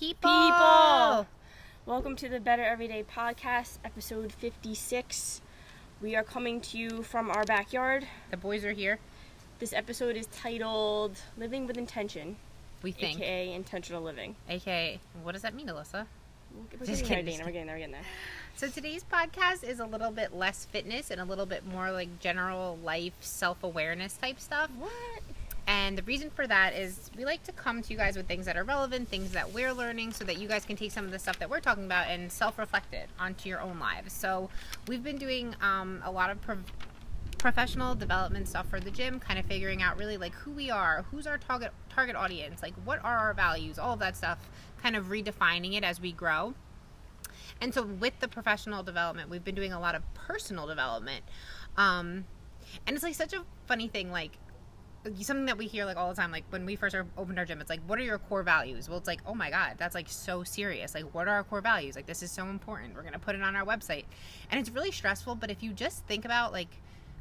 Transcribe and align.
people. 0.00 0.30
People! 0.30 1.26
Welcome 1.84 2.16
to 2.16 2.28
the 2.30 2.40
Better 2.40 2.64
Everyday 2.64 3.02
Podcast, 3.02 3.76
episode 3.84 4.32
56. 4.32 5.42
We 6.00 6.16
are 6.16 6.22
coming 6.22 6.62
to 6.62 6.78
you 6.78 7.02
from 7.02 7.30
our 7.30 7.44
backyard. 7.44 8.06
The 8.30 8.38
boys 8.38 8.64
are 8.64 8.72
here. 8.72 8.98
This 9.58 9.74
episode 9.74 10.16
is 10.16 10.26
titled 10.28 11.20
Living 11.36 11.66
with 11.66 11.76
Intention, 11.76 12.36
We 12.82 12.92
think. 12.92 13.18
aka 13.20 13.52
Intentional 13.52 14.00
Living. 14.00 14.36
AKA, 14.48 15.00
what 15.22 15.32
does 15.32 15.42
that 15.42 15.52
mean, 15.52 15.66
Alyssa? 15.66 16.06
We're 16.80 16.86
Just 16.86 17.04
getting 17.04 17.26
there, 17.26 17.34
kidding. 17.34 17.44
We're 17.44 17.52
getting 17.52 17.66
there, 17.66 17.74
we're 17.74 17.80
getting 17.80 17.92
there. 17.92 18.00
So 18.56 18.68
today's 18.68 19.04
podcast 19.04 19.64
is 19.64 19.80
a 19.80 19.86
little 19.86 20.12
bit 20.12 20.34
less 20.34 20.64
fitness 20.64 21.10
and 21.10 21.20
a 21.20 21.24
little 21.26 21.44
bit 21.44 21.66
more 21.66 21.92
like 21.92 22.20
general 22.20 22.78
life 22.82 23.12
self 23.20 23.62
awareness 23.62 24.16
type 24.16 24.40
stuff. 24.40 24.70
What? 24.78 25.22
And 25.70 25.96
the 25.96 26.02
reason 26.02 26.30
for 26.30 26.48
that 26.48 26.74
is 26.74 27.12
we 27.16 27.24
like 27.24 27.44
to 27.44 27.52
come 27.52 27.80
to 27.80 27.92
you 27.92 27.96
guys 27.96 28.16
with 28.16 28.26
things 28.26 28.44
that 28.46 28.56
are 28.56 28.64
relevant, 28.64 29.08
things 29.08 29.30
that 29.30 29.52
we're 29.52 29.72
learning, 29.72 30.12
so 30.12 30.24
that 30.24 30.36
you 30.36 30.48
guys 30.48 30.64
can 30.64 30.74
take 30.74 30.90
some 30.90 31.04
of 31.04 31.12
the 31.12 31.18
stuff 31.20 31.38
that 31.38 31.48
we're 31.48 31.60
talking 31.60 31.84
about 31.84 32.08
and 32.08 32.32
self 32.32 32.58
reflect 32.58 32.92
it 32.92 33.08
onto 33.20 33.48
your 33.48 33.60
own 33.60 33.78
lives. 33.78 34.12
So 34.12 34.50
we've 34.88 35.04
been 35.04 35.16
doing 35.16 35.54
um, 35.60 36.02
a 36.04 36.10
lot 36.10 36.30
of 36.30 36.40
pro- 36.40 36.56
professional 37.38 37.94
development 37.94 38.48
stuff 38.48 38.68
for 38.68 38.80
the 38.80 38.90
gym, 38.90 39.20
kind 39.20 39.38
of 39.38 39.46
figuring 39.46 39.80
out 39.80 39.96
really 39.96 40.16
like 40.16 40.34
who 40.34 40.50
we 40.50 40.72
are, 40.72 41.04
who's 41.12 41.24
our 41.28 41.38
target 41.38 41.70
target 41.88 42.16
audience, 42.16 42.62
like 42.62 42.74
what 42.84 42.98
are 43.04 43.18
our 43.18 43.32
values, 43.32 43.78
all 43.78 43.92
of 43.92 44.00
that 44.00 44.16
stuff, 44.16 44.50
kind 44.82 44.96
of 44.96 45.06
redefining 45.06 45.76
it 45.76 45.84
as 45.84 46.00
we 46.00 46.10
grow. 46.10 46.52
And 47.60 47.72
so 47.72 47.84
with 47.84 48.18
the 48.18 48.26
professional 48.26 48.82
development, 48.82 49.30
we've 49.30 49.44
been 49.44 49.54
doing 49.54 49.72
a 49.72 49.78
lot 49.78 49.94
of 49.94 50.02
personal 50.14 50.66
development. 50.66 51.22
Um, 51.76 52.24
and 52.88 52.96
it's 52.96 53.04
like 53.04 53.14
such 53.14 53.34
a 53.34 53.44
funny 53.68 53.86
thing, 53.86 54.10
like 54.10 54.36
something 55.20 55.46
that 55.46 55.56
we 55.56 55.66
hear 55.66 55.84
like 55.84 55.96
all 55.96 56.10
the 56.10 56.14
time 56.14 56.30
like 56.30 56.44
when 56.50 56.66
we 56.66 56.76
first 56.76 56.94
opened 57.16 57.38
our 57.38 57.44
gym 57.44 57.60
it's 57.60 57.70
like 57.70 57.80
what 57.86 57.98
are 57.98 58.02
your 58.02 58.18
core 58.18 58.42
values? 58.42 58.88
Well 58.88 58.98
it's 58.98 59.06
like 59.06 59.20
oh 59.26 59.34
my 59.34 59.50
god 59.50 59.74
that's 59.78 59.94
like 59.94 60.08
so 60.08 60.44
serious. 60.44 60.94
Like 60.94 61.14
what 61.14 61.28
are 61.28 61.34
our 61.34 61.44
core 61.44 61.60
values? 61.60 61.96
Like 61.96 62.06
this 62.06 62.22
is 62.22 62.30
so 62.30 62.46
important. 62.46 62.94
We're 62.94 63.02
going 63.02 63.14
to 63.14 63.18
put 63.18 63.34
it 63.34 63.42
on 63.42 63.56
our 63.56 63.64
website. 63.64 64.04
And 64.50 64.60
it's 64.60 64.70
really 64.70 64.90
stressful 64.90 65.36
but 65.36 65.50
if 65.50 65.62
you 65.62 65.72
just 65.72 66.04
think 66.06 66.24
about 66.24 66.52
like 66.52 66.80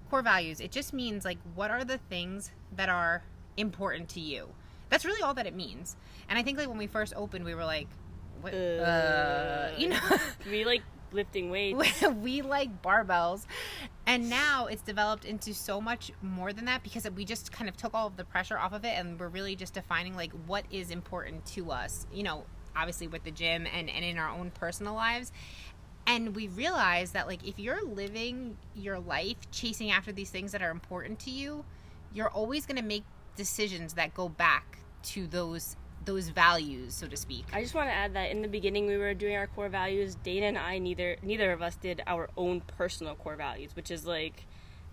core 0.09 0.21
values 0.21 0.59
it 0.59 0.71
just 0.71 0.93
means 0.93 1.23
like 1.23 1.37
what 1.55 1.71
are 1.71 1.83
the 1.83 1.97
things 1.97 2.51
that 2.75 2.89
are 2.89 3.23
important 3.57 4.09
to 4.09 4.19
you? 4.19 4.49
That's 4.89 5.05
really 5.05 5.21
all 5.21 5.33
that 5.35 5.47
it 5.47 5.55
means. 5.55 5.95
And 6.27 6.37
i 6.37 6.43
think 6.43 6.57
like 6.57 6.67
when 6.67 6.77
we 6.77 6.87
first 6.87 7.13
opened 7.15 7.45
we 7.45 7.55
were 7.55 7.65
like 7.65 7.87
what, 8.41 8.53
uh, 8.53 9.69
you 9.77 9.89
know? 9.89 9.99
We 10.49 10.63
like 10.63 10.81
lifting 11.11 11.49
weights. 11.49 12.01
we 12.21 12.41
like 12.41 12.81
barbells 12.81 13.45
and 14.09 14.29
now 14.29 14.65
it's 14.65 14.81
developed 14.81 15.23
into 15.23 15.53
so 15.53 15.79
much 15.79 16.11
more 16.21 16.51
than 16.51 16.65
that 16.65 16.83
because 16.83 17.07
we 17.11 17.23
just 17.25 17.51
kind 17.51 17.69
of 17.69 17.77
took 17.77 17.93
all 17.93 18.07
of 18.07 18.17
the 18.17 18.25
pressure 18.25 18.57
off 18.57 18.73
of 18.73 18.83
it 18.83 18.93
and 18.97 19.19
we're 19.19 19.27
really 19.27 19.55
just 19.55 19.73
defining 19.73 20.15
like 20.15 20.31
what 20.47 20.65
is 20.71 20.89
important 20.89 21.45
to 21.45 21.71
us 21.71 22.07
you 22.11 22.23
know 22.23 22.43
obviously 22.75 23.07
with 23.07 23.23
the 23.23 23.31
gym 23.31 23.67
and, 23.73 23.89
and 23.89 24.05
in 24.05 24.17
our 24.17 24.29
own 24.29 24.51
personal 24.51 24.93
lives. 24.93 25.31
And 26.07 26.35
we 26.35 26.47
realize 26.47 27.11
that 27.11 27.27
like 27.27 27.45
if 27.45 27.59
you're 27.59 27.83
living 27.83 28.57
your 28.73 28.99
life 28.99 29.37
chasing 29.51 29.91
after 29.91 30.11
these 30.11 30.29
things 30.29 30.51
that 30.53 30.61
are 30.61 30.71
important 30.71 31.19
to 31.19 31.31
you 31.31 31.65
you're 32.11 32.29
always 32.29 32.65
going 32.65 32.77
to 32.77 32.83
make 32.83 33.03
decisions 33.35 33.93
that 33.93 34.13
go 34.15 34.27
back 34.27 34.79
to 35.03 35.27
those 35.27 35.75
those 36.09 36.29
values 36.29 36.95
so 36.95 37.07
to 37.07 37.15
speak 37.15 37.45
I 37.53 37.61
just 37.61 37.75
want 37.75 37.87
to 37.87 37.93
add 37.93 38.13
that 38.15 38.31
in 38.31 38.41
the 38.41 38.47
beginning 38.47 38.87
we 38.87 38.97
were 38.97 39.13
doing 39.13 39.35
our 39.35 39.47
core 39.47 39.69
values. 39.69 40.15
Dana 40.15 40.47
and 40.47 40.57
I 40.57 40.77
neither 40.77 41.17
neither 41.21 41.51
of 41.51 41.61
us 41.61 41.75
did 41.75 42.01
our 42.07 42.29
own 42.35 42.61
personal 42.61 43.15
core 43.15 43.35
values, 43.35 43.75
which 43.75 43.91
is 43.91 44.05
like 44.05 44.45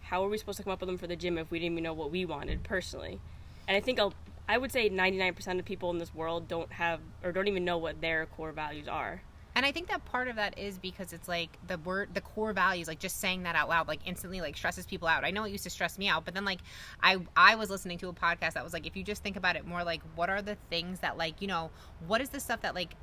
how 0.03 0.25
are 0.25 0.29
we 0.29 0.39
supposed 0.39 0.59
to 0.59 0.65
come 0.65 0.73
up 0.73 0.81
with 0.81 0.89
them 0.89 0.99
for 0.99 1.07
the 1.07 1.17
gym 1.17 1.39
if 1.39 1.51
we 1.51 1.59
didn't 1.59 1.73
even 1.73 1.85
know 1.85 1.95
what 1.95 2.11
we 2.11 2.25
wanted 2.25 2.63
personally? 2.63 3.19
And 3.67 3.77
I 3.77 3.81
think 3.81 3.99
I'll, 3.99 4.15
I 4.49 4.57
would 4.57 4.71
say 4.71 4.89
99% 4.89 5.59
of 5.59 5.65
people 5.65 5.91
in 5.91 5.99
this 5.99 6.15
world 6.15 6.47
don't 6.47 6.71
have 6.73 7.01
or 7.25 7.33
don't 7.33 7.49
even 7.49 7.65
know 7.65 7.79
what 7.79 8.01
their 8.01 8.27
core 8.27 8.53
values 8.53 8.87
are. 8.87 9.23
And 9.57 9.65
I 9.65 9.73
think 9.73 9.89
that 9.89 10.05
part 10.05 10.29
of 10.29 10.37
that 10.37 10.59
is 10.59 10.77
because 10.77 11.15
it's 11.15 11.29
like 11.29 11.59
the 11.67 11.79
word, 11.79 12.11
the 12.13 12.21
core 12.21 12.53
values, 12.53 12.89
like 12.89 12.99
just 12.99 13.21
saying 13.21 13.45
that 13.45 13.57
out 13.57 13.71
loud, 13.71 13.89
like 13.89 14.01
instantly 14.05 14.43
like 14.43 14.55
stresses 14.55 14.85
people 14.85 15.09
out. 15.09 15.25
I 15.25 15.31
know 15.31 15.45
it 15.45 15.51
used 15.51 15.65
to 15.65 15.71
stress 15.71 15.99
me 15.99 16.09
out, 16.09 16.27
but 16.27 16.35
then 16.35 16.45
like 16.45 16.61
I, 17.03 17.17
I 17.35 17.55
was 17.55 17.71
listening 17.71 17.97
to 17.99 18.09
a 18.09 18.13
podcast 18.13 18.53
that 18.53 18.63
was 18.63 18.75
like, 18.75 18.87
if 18.87 18.95
you 18.97 19.03
just 19.03 19.23
think 19.23 19.35
about 19.37 19.57
it 19.57 19.67
more, 19.67 19.83
like 19.83 20.03
what 20.15 20.29
are 20.29 20.43
the 20.43 20.59
things 20.69 21.01
that 21.01 21.17
like, 21.17 21.41
you 21.41 21.49
know, 21.49 21.71
what 22.07 22.21
is 22.21 22.29
the 22.29 22.39
stuff 22.39 22.61
that 22.61 22.75
like 22.75 22.95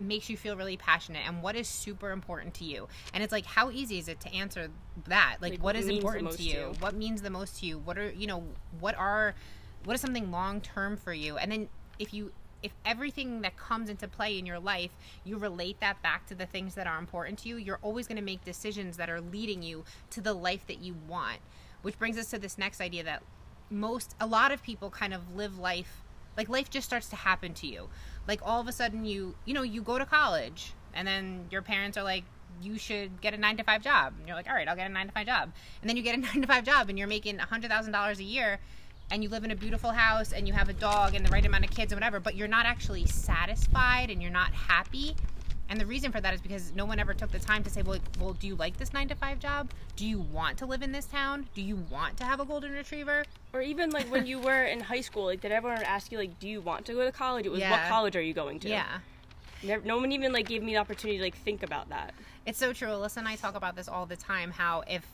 makes 0.00 0.28
you 0.28 0.36
feel 0.36 0.56
really 0.56 0.76
passionate 0.76 1.22
and 1.28 1.42
what 1.42 1.54
is 1.54 1.68
super 1.68 2.10
important 2.10 2.54
to 2.54 2.64
you? 2.64 2.88
And 3.14 3.22
it's 3.22 3.32
like, 3.32 3.46
how 3.46 3.70
easy 3.70 4.00
is 4.00 4.08
it 4.08 4.18
to 4.22 4.34
answer 4.34 4.68
that? 5.06 5.36
Like, 5.40 5.52
Like, 5.52 5.62
what 5.62 5.76
is 5.76 5.86
important 5.86 6.32
to 6.32 6.36
to 6.38 6.42
you? 6.42 6.58
you? 6.58 6.72
What 6.80 6.94
means 6.96 7.22
the 7.22 7.30
most 7.30 7.60
to 7.60 7.66
you? 7.66 7.78
What 7.78 7.96
are, 7.96 8.10
you 8.10 8.26
know, 8.26 8.42
what 8.80 8.96
are, 8.96 9.36
what 9.84 9.94
is 9.94 10.00
something 10.00 10.32
long 10.32 10.60
term 10.60 10.96
for 10.96 11.12
you? 11.12 11.36
And 11.36 11.52
then 11.52 11.68
if 12.00 12.12
you, 12.12 12.32
if 12.62 12.72
everything 12.84 13.42
that 13.42 13.56
comes 13.56 13.88
into 13.88 14.06
play 14.08 14.38
in 14.38 14.46
your 14.46 14.58
life, 14.58 14.90
you 15.24 15.38
relate 15.38 15.80
that 15.80 16.02
back 16.02 16.26
to 16.26 16.34
the 16.34 16.46
things 16.46 16.74
that 16.74 16.86
are 16.86 16.98
important 16.98 17.38
to 17.40 17.48
you, 17.48 17.56
you're 17.56 17.78
always 17.82 18.06
going 18.06 18.16
to 18.16 18.22
make 18.22 18.44
decisions 18.44 18.96
that 18.96 19.08
are 19.08 19.20
leading 19.20 19.62
you 19.62 19.84
to 20.10 20.20
the 20.20 20.34
life 20.34 20.66
that 20.66 20.80
you 20.80 20.94
want. 21.08 21.38
Which 21.82 21.98
brings 21.98 22.18
us 22.18 22.30
to 22.30 22.38
this 22.38 22.58
next 22.58 22.80
idea 22.80 23.02
that 23.04 23.22
most, 23.70 24.14
a 24.20 24.26
lot 24.26 24.52
of 24.52 24.62
people 24.62 24.90
kind 24.90 25.14
of 25.14 25.34
live 25.34 25.58
life, 25.58 26.02
like 26.36 26.48
life 26.48 26.68
just 26.68 26.86
starts 26.86 27.08
to 27.08 27.16
happen 27.16 27.54
to 27.54 27.66
you. 27.66 27.88
Like 28.28 28.40
all 28.42 28.60
of 28.60 28.68
a 28.68 28.72
sudden 28.72 29.04
you, 29.04 29.34
you 29.44 29.54
know, 29.54 29.62
you 29.62 29.80
go 29.80 29.98
to 29.98 30.04
college 30.04 30.74
and 30.92 31.06
then 31.08 31.46
your 31.50 31.62
parents 31.62 31.96
are 31.96 32.04
like, 32.04 32.24
you 32.60 32.76
should 32.76 33.20
get 33.20 33.32
a 33.32 33.38
nine 33.38 33.56
to 33.56 33.64
five 33.64 33.82
job. 33.82 34.12
And 34.18 34.26
you're 34.26 34.36
like, 34.36 34.48
all 34.48 34.54
right, 34.54 34.68
I'll 34.68 34.76
get 34.76 34.90
a 34.90 34.92
nine 34.92 35.06
to 35.06 35.12
five 35.12 35.26
job. 35.26 35.52
And 35.80 35.88
then 35.88 35.96
you 35.96 36.02
get 36.02 36.14
a 36.14 36.20
nine 36.20 36.42
to 36.42 36.46
five 36.46 36.64
job 36.64 36.88
and 36.90 36.98
you're 36.98 37.08
making 37.08 37.38
a 37.38 37.46
hundred 37.46 37.70
thousand 37.70 37.92
dollars 37.92 38.18
a 38.20 38.24
year 38.24 38.58
and 39.10 39.22
you 39.22 39.28
live 39.28 39.44
in 39.44 39.50
a 39.50 39.56
beautiful 39.56 39.90
house 39.90 40.32
and 40.32 40.46
you 40.46 40.54
have 40.54 40.68
a 40.68 40.72
dog 40.72 41.14
and 41.14 41.24
the 41.24 41.30
right 41.30 41.44
amount 41.44 41.64
of 41.64 41.70
kids 41.70 41.92
and 41.92 42.00
whatever, 42.00 42.20
but 42.20 42.36
you're 42.36 42.48
not 42.48 42.66
actually 42.66 43.06
satisfied 43.06 44.10
and 44.10 44.22
you're 44.22 44.30
not 44.30 44.52
happy. 44.52 45.16
And 45.68 45.80
the 45.80 45.86
reason 45.86 46.10
for 46.10 46.20
that 46.20 46.34
is 46.34 46.40
because 46.40 46.72
no 46.74 46.84
one 46.84 46.98
ever 46.98 47.14
took 47.14 47.30
the 47.30 47.38
time 47.38 47.62
to 47.62 47.70
say, 47.70 47.82
well, 47.82 47.98
well, 48.20 48.32
do 48.32 48.48
you 48.48 48.56
like 48.56 48.76
this 48.76 48.92
nine 48.92 49.06
to 49.08 49.14
five 49.14 49.38
job? 49.38 49.70
Do 49.94 50.04
you 50.04 50.18
want 50.18 50.58
to 50.58 50.66
live 50.66 50.82
in 50.82 50.90
this 50.90 51.06
town? 51.06 51.46
Do 51.54 51.62
you 51.62 51.76
want 51.90 52.16
to 52.16 52.24
have 52.24 52.40
a 52.40 52.44
golden 52.44 52.72
retriever? 52.72 53.24
Or 53.52 53.62
even 53.62 53.90
like 53.90 54.10
when 54.10 54.26
you 54.26 54.40
were 54.40 54.64
in 54.64 54.80
high 54.80 55.00
school, 55.00 55.26
like 55.26 55.40
did 55.40 55.52
everyone 55.52 55.82
ask 55.82 56.10
you 56.10 56.18
like, 56.18 56.38
do 56.40 56.48
you 56.48 56.60
want 56.60 56.86
to 56.86 56.94
go 56.94 57.04
to 57.04 57.12
college? 57.12 57.46
It 57.46 57.52
was 57.52 57.60
what 57.62 57.88
college 57.88 58.16
are 58.16 58.22
you 58.22 58.34
going 58.34 58.58
to? 58.60 58.68
Yeah. 58.68 58.98
Never, 59.62 59.84
no 59.84 59.98
one 59.98 60.10
even 60.10 60.32
like 60.32 60.48
gave 60.48 60.62
me 60.62 60.72
the 60.72 60.78
opportunity 60.78 61.18
to 61.18 61.24
like 61.24 61.36
think 61.36 61.62
about 61.62 61.88
that. 61.90 62.14
It's 62.46 62.58
so 62.58 62.72
true. 62.72 62.88
Alyssa 62.88 63.18
and 63.18 63.28
I 63.28 63.36
talk 63.36 63.54
about 63.54 63.76
this 63.76 63.88
all 63.88 64.06
the 64.06 64.16
time 64.16 64.50
how 64.50 64.82
if 64.88 65.06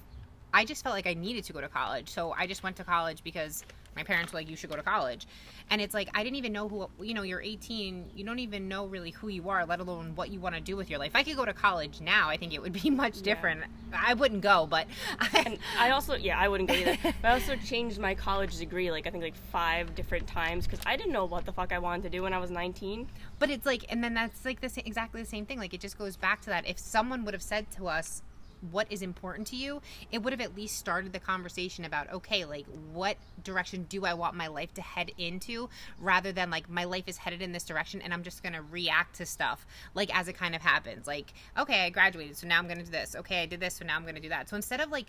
I 0.55 0.65
just 0.65 0.83
felt 0.83 0.95
like 0.95 1.07
I 1.07 1.15
needed 1.15 1.45
to 1.45 1.53
go 1.53 1.61
to 1.61 1.69
college, 1.69 2.09
so 2.09 2.33
I 2.33 2.47
just 2.47 2.63
went 2.63 2.77
to 2.77 2.85
college 2.85 3.23
because 3.23 3.63
my 3.97 4.03
parents 4.03 4.33
were 4.33 4.39
like, 4.39 4.49
you 4.49 4.57
should 4.57 4.71
go 4.71 4.77
to 4.77 4.83
college. 4.83 5.27
And 5.71 5.81
it's 5.81 5.95
like, 5.95 6.09
I 6.15 6.23
didn't 6.23 6.37
even 6.37 6.53
know 6.53 6.69
who, 6.69 6.89
you 7.05 7.15
know, 7.15 7.23
you're 7.23 7.41
18, 7.41 8.11
you 8.15 8.25
don't 8.25 8.39
even 8.39 8.69
know 8.69 8.87
really 8.87 9.11
who 9.11 9.29
you 9.29 9.49
are, 9.49 9.67
let 9.67 9.81
alone 9.81 10.15
what 10.15 10.31
you 10.31 10.39
want 10.39 10.55
to 10.55 10.61
do 10.61 10.77
with 10.77 10.89
your 10.91 10.99
life. 10.99 11.11
If 11.11 11.17
I 11.17 11.23
could 11.23 11.37
go 11.37 11.45
to 11.45 11.53
college 11.53 12.01
now, 12.01 12.29
I 12.29 12.37
think 12.37 12.55
it 12.55 12.63
would 12.63 12.73
be 12.73 12.91
much 13.05 13.23
different. 13.23 13.63
I 13.93 14.15
wouldn't 14.15 14.43
go, 14.43 14.67
but. 14.67 14.87
And 15.35 15.59
I 15.79 15.91
also, 15.91 16.15
yeah, 16.15 16.39
I 16.39 16.49
wouldn't 16.49 16.69
go 16.69 16.75
either. 16.75 16.97
But 17.23 17.29
I 17.29 17.33
also 17.33 17.57
changed 17.57 17.99
my 17.99 18.15
college 18.15 18.59
degree 18.59 18.91
like 18.91 19.07
I 19.07 19.11
think 19.11 19.25
like 19.25 19.37
five 19.37 19.95
different 19.95 20.27
times 20.27 20.67
because 20.67 20.81
I 20.85 20.97
didn't 20.97 21.13
know 21.13 21.25
what 21.25 21.47
the 21.47 21.53
fuck 21.53 21.73
I 21.73 21.79
wanted 21.79 22.03
to 22.05 22.11
do 22.11 22.23
when 22.23 22.33
I 22.33 22.39
was 22.39 22.51
19. 22.51 23.09
But 23.39 23.51
it's 23.51 23.65
like, 23.65 23.85
and 23.89 24.05
then 24.05 24.15
that's 24.15 24.45
like 24.45 24.61
the 24.61 24.71
exactly 24.85 25.23
the 25.23 25.29
same 25.29 25.47
thing. 25.47 25.59
Like 25.59 25.73
it 25.73 25.81
just 25.81 25.99
goes 25.99 26.17
back 26.17 26.43
to 26.43 26.51
that. 26.51 26.67
If 26.67 26.79
someone 26.79 27.25
would 27.25 27.35
have 27.35 27.43
said 27.43 27.71
to 27.73 27.89
us, 27.89 28.23
"What 28.71 28.91
is 28.91 29.03
important 29.03 29.47
to 29.49 29.57
you?" 29.57 29.83
It 30.11 30.23
would 30.23 30.33
have 30.33 30.41
at 30.41 30.55
least 30.55 30.79
started 30.79 31.13
the 31.13 31.21
conversation 31.21 31.85
about, 31.85 32.11
okay, 32.13 32.45
like 32.45 32.67
what 32.93 33.17
direction 33.43 33.85
do 33.85 34.05
I 34.05 34.15
want 34.15 34.35
my 34.35 34.47
life 34.47 34.73
to 34.75 34.83
head 34.83 35.13
into, 35.19 35.69
rather 35.99 36.33
than 36.33 36.51
like 36.51 36.69
my 36.69 36.85
life 36.85 37.05
is 37.07 37.19
headed 37.19 37.43
in 37.43 37.53
this 37.53 37.65
direction 37.65 38.01
and 38.03 38.13
I'm 38.13 38.23
just 38.23 38.43
gonna 38.43 38.63
react 38.63 39.17
to 39.17 39.27
stuff 39.27 39.67
like 39.95 40.15
as 40.17 40.29
it 40.29 40.35
kind 40.35 40.55
of 40.55 40.63
happens. 40.63 41.07
Like, 41.07 41.33
okay, 41.59 41.87
I 41.87 41.91
graduated, 41.91 42.37
so 42.37 42.47
now 42.47 42.59
I'm 42.59 42.69
gonna 42.69 42.85
do 42.85 42.91
this. 42.91 43.15
Okay, 43.17 43.43
I 43.43 43.47
did 43.47 43.61
this, 43.61 43.77
so 43.77 43.85
now 43.85 43.97
I'm 43.97 44.07
gonna 44.07 44.21
do 44.21 44.29
that. 44.31 44.49
So 44.49 44.57
instead 44.57 44.81
of 44.81 44.91
like 44.91 45.07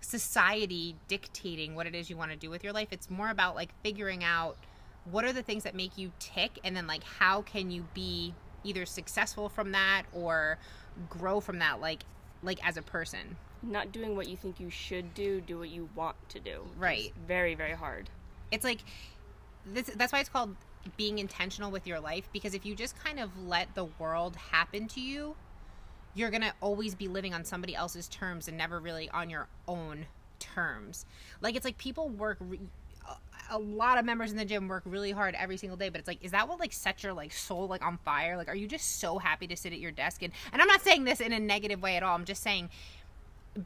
society 0.00 0.94
dictating 1.08 1.74
what 1.74 1.86
it 1.86 1.94
is 1.94 2.08
you 2.08 2.16
want 2.16 2.30
to 2.30 2.36
do 2.36 2.50
with 2.50 2.62
your 2.62 2.72
life, 2.72 2.88
it's 2.92 3.10
more 3.10 3.30
about 3.30 3.54
like 3.54 3.70
figuring 3.82 4.22
out 4.22 4.56
what 5.04 5.24
are 5.24 5.32
the 5.32 5.42
things 5.42 5.64
that 5.64 5.74
make 5.74 5.96
you 5.96 6.12
tick 6.18 6.58
and 6.64 6.76
then 6.76 6.86
like 6.86 7.02
how 7.02 7.42
can 7.42 7.70
you 7.70 7.86
be 7.94 8.34
either 8.64 8.84
successful 8.84 9.48
from 9.48 9.72
that 9.72 10.02
or 10.12 10.58
grow 11.08 11.40
from 11.40 11.58
that 11.60 11.80
like 11.80 12.04
like 12.42 12.64
as 12.66 12.76
a 12.76 12.82
person 12.82 13.36
Not 13.62 13.90
doing 13.92 14.16
what 14.16 14.28
you 14.28 14.36
think 14.36 14.60
you 14.60 14.70
should 14.70 15.14
do, 15.14 15.40
do 15.40 15.58
what 15.58 15.68
you 15.70 15.88
want 15.94 16.16
to 16.30 16.40
do. 16.40 16.62
Right. 16.78 17.12
Very, 17.26 17.54
very 17.54 17.72
hard. 17.74 18.10
it's 18.50 18.64
like 18.64 18.80
this 19.66 19.90
that's 19.96 20.12
why 20.12 20.20
it's 20.20 20.28
called 20.28 20.54
being 20.96 21.18
intentional 21.18 21.70
with 21.70 21.86
your 21.86 22.00
life 22.00 22.28
because 22.32 22.54
if 22.54 22.64
you 22.64 22.74
just 22.74 22.96
kind 23.02 23.18
of 23.20 23.30
let 23.36 23.74
the 23.74 23.84
world 23.98 24.36
happen 24.36 24.86
to 24.88 25.00
you 25.00 25.34
you're 26.14 26.30
going 26.30 26.42
to 26.42 26.52
always 26.62 26.94
be 26.94 27.08
living 27.08 27.34
on 27.34 27.44
somebody 27.44 27.74
else's 27.74 28.08
terms 28.08 28.48
and 28.48 28.56
never 28.56 28.78
really 28.80 29.10
on 29.10 29.28
your 29.28 29.48
own 29.66 30.06
terms 30.38 31.04
like 31.42 31.54
it's 31.56 31.64
like 31.64 31.76
people 31.76 32.08
work 32.08 32.38
re- 32.40 32.60
a- 33.50 33.58
lot 33.58 33.98
of 33.98 34.04
members 34.04 34.30
in 34.30 34.36
the 34.36 34.44
gym 34.44 34.68
work 34.68 34.82
really 34.84 35.10
hard 35.12 35.34
every 35.34 35.56
single 35.56 35.76
day 35.76 35.88
but 35.88 35.98
it's 35.98 36.08
like 36.08 36.22
is 36.22 36.30
that 36.32 36.48
what 36.48 36.58
like 36.60 36.72
sets 36.72 37.02
your 37.02 37.12
like 37.12 37.32
soul 37.32 37.66
like 37.68 37.84
on 37.84 37.98
fire 38.04 38.36
like 38.36 38.48
are 38.48 38.54
you 38.54 38.66
just 38.66 38.98
so 39.00 39.18
happy 39.18 39.46
to 39.46 39.56
sit 39.56 39.72
at 39.72 39.78
your 39.78 39.90
desk 39.90 40.22
and 40.22 40.32
and 40.52 40.60
i'm 40.62 40.68
not 40.68 40.82
saying 40.82 41.04
this 41.04 41.20
in 41.20 41.32
a 41.32 41.38
negative 41.40 41.80
way 41.82 41.96
at 41.96 42.02
all 42.02 42.14
i'm 42.14 42.24
just 42.24 42.42
saying 42.42 42.68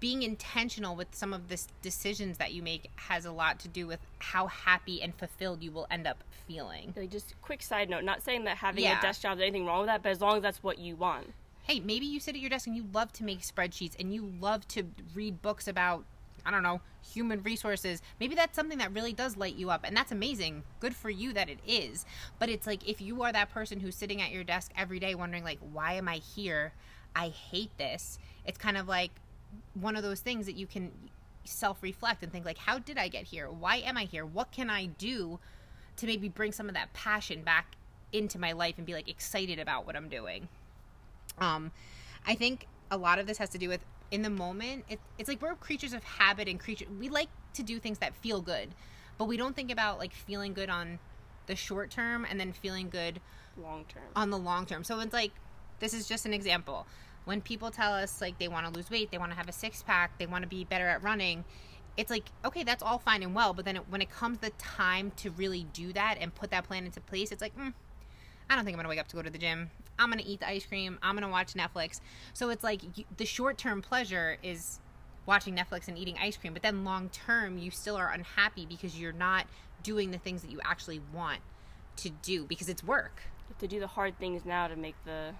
being 0.00 0.22
intentional 0.22 0.96
with 0.96 1.08
some 1.14 1.34
of 1.34 1.48
the 1.48 1.60
decisions 1.82 2.38
that 2.38 2.52
you 2.52 2.62
make 2.62 2.90
has 2.96 3.26
a 3.26 3.32
lot 3.32 3.58
to 3.60 3.68
do 3.68 3.86
with 3.86 3.98
how 4.20 4.46
happy 4.46 5.02
and 5.02 5.14
fulfilled 5.16 5.62
you 5.62 5.70
will 5.70 5.86
end 5.90 6.06
up 6.06 6.24
feeling. 6.48 6.94
Like 6.96 7.10
just 7.10 7.34
quick 7.42 7.60
side 7.62 7.90
note, 7.90 8.02
not 8.02 8.22
saying 8.22 8.44
that 8.44 8.56
having 8.58 8.84
Yeah. 8.84 8.98
a 8.98 9.02
desk 9.02 9.20
job 9.20 9.36
is 9.36 9.42
anything 9.42 9.66
wrong 9.66 9.80
with 9.80 9.88
that, 9.88 10.02
but 10.02 10.08
as 10.10 10.20
long 10.22 10.36
as 10.36 10.42
that's 10.42 10.62
what 10.62 10.78
you 10.78 10.96
want. 10.96 11.34
Hey, 11.64 11.78
maybe 11.78 12.06
you 12.06 12.20
sit 12.20 12.34
at 12.34 12.40
your 12.40 12.48
desk 12.48 12.66
and 12.66 12.74
you 12.74 12.86
love 12.94 13.12
to 13.14 13.24
make 13.24 13.40
spreadsheets 13.40 13.94
and 14.00 14.14
you 14.14 14.32
love 14.40 14.66
to 14.68 14.84
read 15.14 15.42
books 15.42 15.68
about 15.68 16.04
I 16.44 16.50
don't 16.50 16.62
know, 16.62 16.80
human 17.02 17.42
resources. 17.42 18.02
Maybe 18.20 18.34
that's 18.34 18.56
something 18.56 18.78
that 18.78 18.92
really 18.92 19.12
does 19.12 19.36
light 19.36 19.56
you 19.56 19.70
up 19.70 19.84
and 19.84 19.96
that's 19.96 20.12
amazing. 20.12 20.62
Good 20.80 20.94
for 20.94 21.10
you 21.10 21.32
that 21.32 21.48
it 21.48 21.58
is. 21.66 22.04
But 22.38 22.48
it's 22.48 22.66
like 22.66 22.88
if 22.88 23.00
you 23.00 23.22
are 23.22 23.32
that 23.32 23.50
person 23.50 23.80
who's 23.80 23.94
sitting 23.94 24.20
at 24.20 24.30
your 24.30 24.44
desk 24.44 24.72
every 24.76 24.98
day 24.98 25.14
wondering 25.14 25.44
like 25.44 25.58
why 25.72 25.94
am 25.94 26.08
I 26.08 26.16
here? 26.16 26.72
I 27.14 27.28
hate 27.28 27.76
this. 27.78 28.18
It's 28.46 28.58
kind 28.58 28.76
of 28.76 28.88
like 28.88 29.10
one 29.74 29.96
of 29.96 30.02
those 30.02 30.20
things 30.20 30.46
that 30.46 30.56
you 30.56 30.66
can 30.66 30.90
self-reflect 31.44 32.22
and 32.22 32.32
think 32.32 32.44
like 32.44 32.58
how 32.58 32.78
did 32.78 32.98
I 32.98 33.08
get 33.08 33.24
here? 33.24 33.50
Why 33.50 33.76
am 33.76 33.96
I 33.96 34.04
here? 34.04 34.24
What 34.24 34.50
can 34.52 34.70
I 34.70 34.86
do 34.86 35.38
to 35.96 36.06
maybe 36.06 36.28
bring 36.28 36.52
some 36.52 36.68
of 36.68 36.74
that 36.74 36.92
passion 36.92 37.42
back 37.42 37.76
into 38.12 38.38
my 38.38 38.52
life 38.52 38.74
and 38.78 38.86
be 38.86 38.94
like 38.94 39.08
excited 39.08 39.58
about 39.58 39.86
what 39.86 39.96
I'm 39.96 40.08
doing? 40.08 40.48
Um, 41.38 41.72
I 42.26 42.34
think 42.34 42.66
a 42.90 42.96
lot 42.96 43.18
of 43.18 43.26
this 43.26 43.38
has 43.38 43.48
to 43.50 43.58
do 43.58 43.68
with 43.68 43.84
in 44.12 44.22
the 44.22 44.30
moment. 44.30 44.84
It, 44.88 45.00
it's 45.18 45.28
like 45.28 45.42
we're 45.42 45.54
creatures 45.56 45.92
of 45.92 46.04
habit 46.04 46.46
and 46.46 46.60
creature. 46.60 46.84
We 47.00 47.08
like 47.08 47.28
to 47.54 47.64
do 47.64 47.80
things 47.80 47.98
that 47.98 48.14
feel 48.14 48.40
good, 48.40 48.68
but 49.18 49.24
we 49.24 49.36
don't 49.36 49.56
think 49.56 49.72
about 49.72 49.98
like 49.98 50.12
feeling 50.12 50.52
good 50.52 50.70
on 50.70 51.00
the 51.46 51.56
short 51.56 51.90
term 51.90 52.24
and 52.30 52.38
then 52.38 52.52
feeling 52.52 52.88
good 52.88 53.20
Long 53.60 53.84
term. 53.88 54.04
on 54.14 54.30
the 54.30 54.38
long 54.38 54.66
term. 54.66 54.84
So 54.84 55.00
it's 55.00 55.12
like 55.12 55.32
this 55.80 55.94
is 55.94 56.06
just 56.06 56.26
an 56.26 56.34
example. 56.34 56.86
When 57.24 57.40
people 57.40 57.70
tell 57.70 57.92
us 57.92 58.20
like 58.20 58.38
they 58.38 58.48
want 58.48 58.66
to 58.66 58.72
lose 58.72 58.90
weight, 58.90 59.10
they 59.10 59.18
want 59.18 59.32
to 59.32 59.36
have 59.36 59.48
a 59.48 59.52
six 59.52 59.82
pack, 59.82 60.18
they 60.18 60.26
want 60.26 60.42
to 60.42 60.48
be 60.48 60.64
better 60.64 60.86
at 60.86 61.02
running, 61.02 61.44
it's 61.96 62.10
like 62.10 62.24
okay, 62.44 62.62
that's 62.62 62.82
all 62.82 62.98
fine 62.98 63.22
and 63.22 63.34
well. 63.34 63.54
But 63.54 63.64
then 63.64 63.76
it, 63.76 63.84
when 63.88 64.02
it 64.02 64.10
comes 64.10 64.38
the 64.38 64.50
time 64.50 65.10
to 65.16 65.30
really 65.30 65.66
do 65.72 65.92
that 65.94 66.18
and 66.20 66.34
put 66.34 66.50
that 66.50 66.64
plan 66.64 66.84
into 66.84 67.00
place, 67.00 67.32
it's 67.32 67.42
like. 67.42 67.56
Mm, 67.56 67.72
I 68.52 68.54
don't 68.54 68.66
think 68.66 68.76
I'm 68.76 68.80
gonna 68.80 68.90
wake 68.90 69.00
up 69.00 69.08
to 69.08 69.16
go 69.16 69.22
to 69.22 69.30
the 69.30 69.38
gym. 69.38 69.70
I'm 69.98 70.10
gonna 70.10 70.22
eat 70.26 70.40
the 70.40 70.48
ice 70.48 70.66
cream. 70.66 70.98
I'm 71.02 71.14
gonna 71.14 71.30
watch 71.30 71.54
Netflix. 71.54 72.00
So 72.34 72.50
it's 72.50 72.62
like 72.62 72.82
you, 72.98 73.04
the 73.16 73.24
short 73.24 73.56
term 73.56 73.80
pleasure 73.80 74.36
is 74.42 74.78
watching 75.24 75.56
Netflix 75.56 75.88
and 75.88 75.96
eating 75.96 76.16
ice 76.20 76.36
cream, 76.36 76.52
but 76.52 76.60
then 76.60 76.84
long 76.84 77.08
term 77.08 77.56
you 77.56 77.70
still 77.70 77.96
are 77.96 78.10
unhappy 78.12 78.66
because 78.66 79.00
you're 79.00 79.14
not 79.14 79.46
doing 79.82 80.10
the 80.10 80.18
things 80.18 80.42
that 80.42 80.50
you 80.50 80.60
actually 80.64 81.00
want 81.14 81.40
to 81.96 82.10
do 82.10 82.44
because 82.44 82.68
it's 82.68 82.84
work. 82.84 83.22
You 83.24 83.54
have 83.54 83.58
to 83.58 83.68
do 83.68 83.80
the 83.80 83.86
hard 83.86 84.18
things 84.18 84.44
now 84.44 84.68
to 84.68 84.76
make 84.76 84.96
the. 85.06 85.32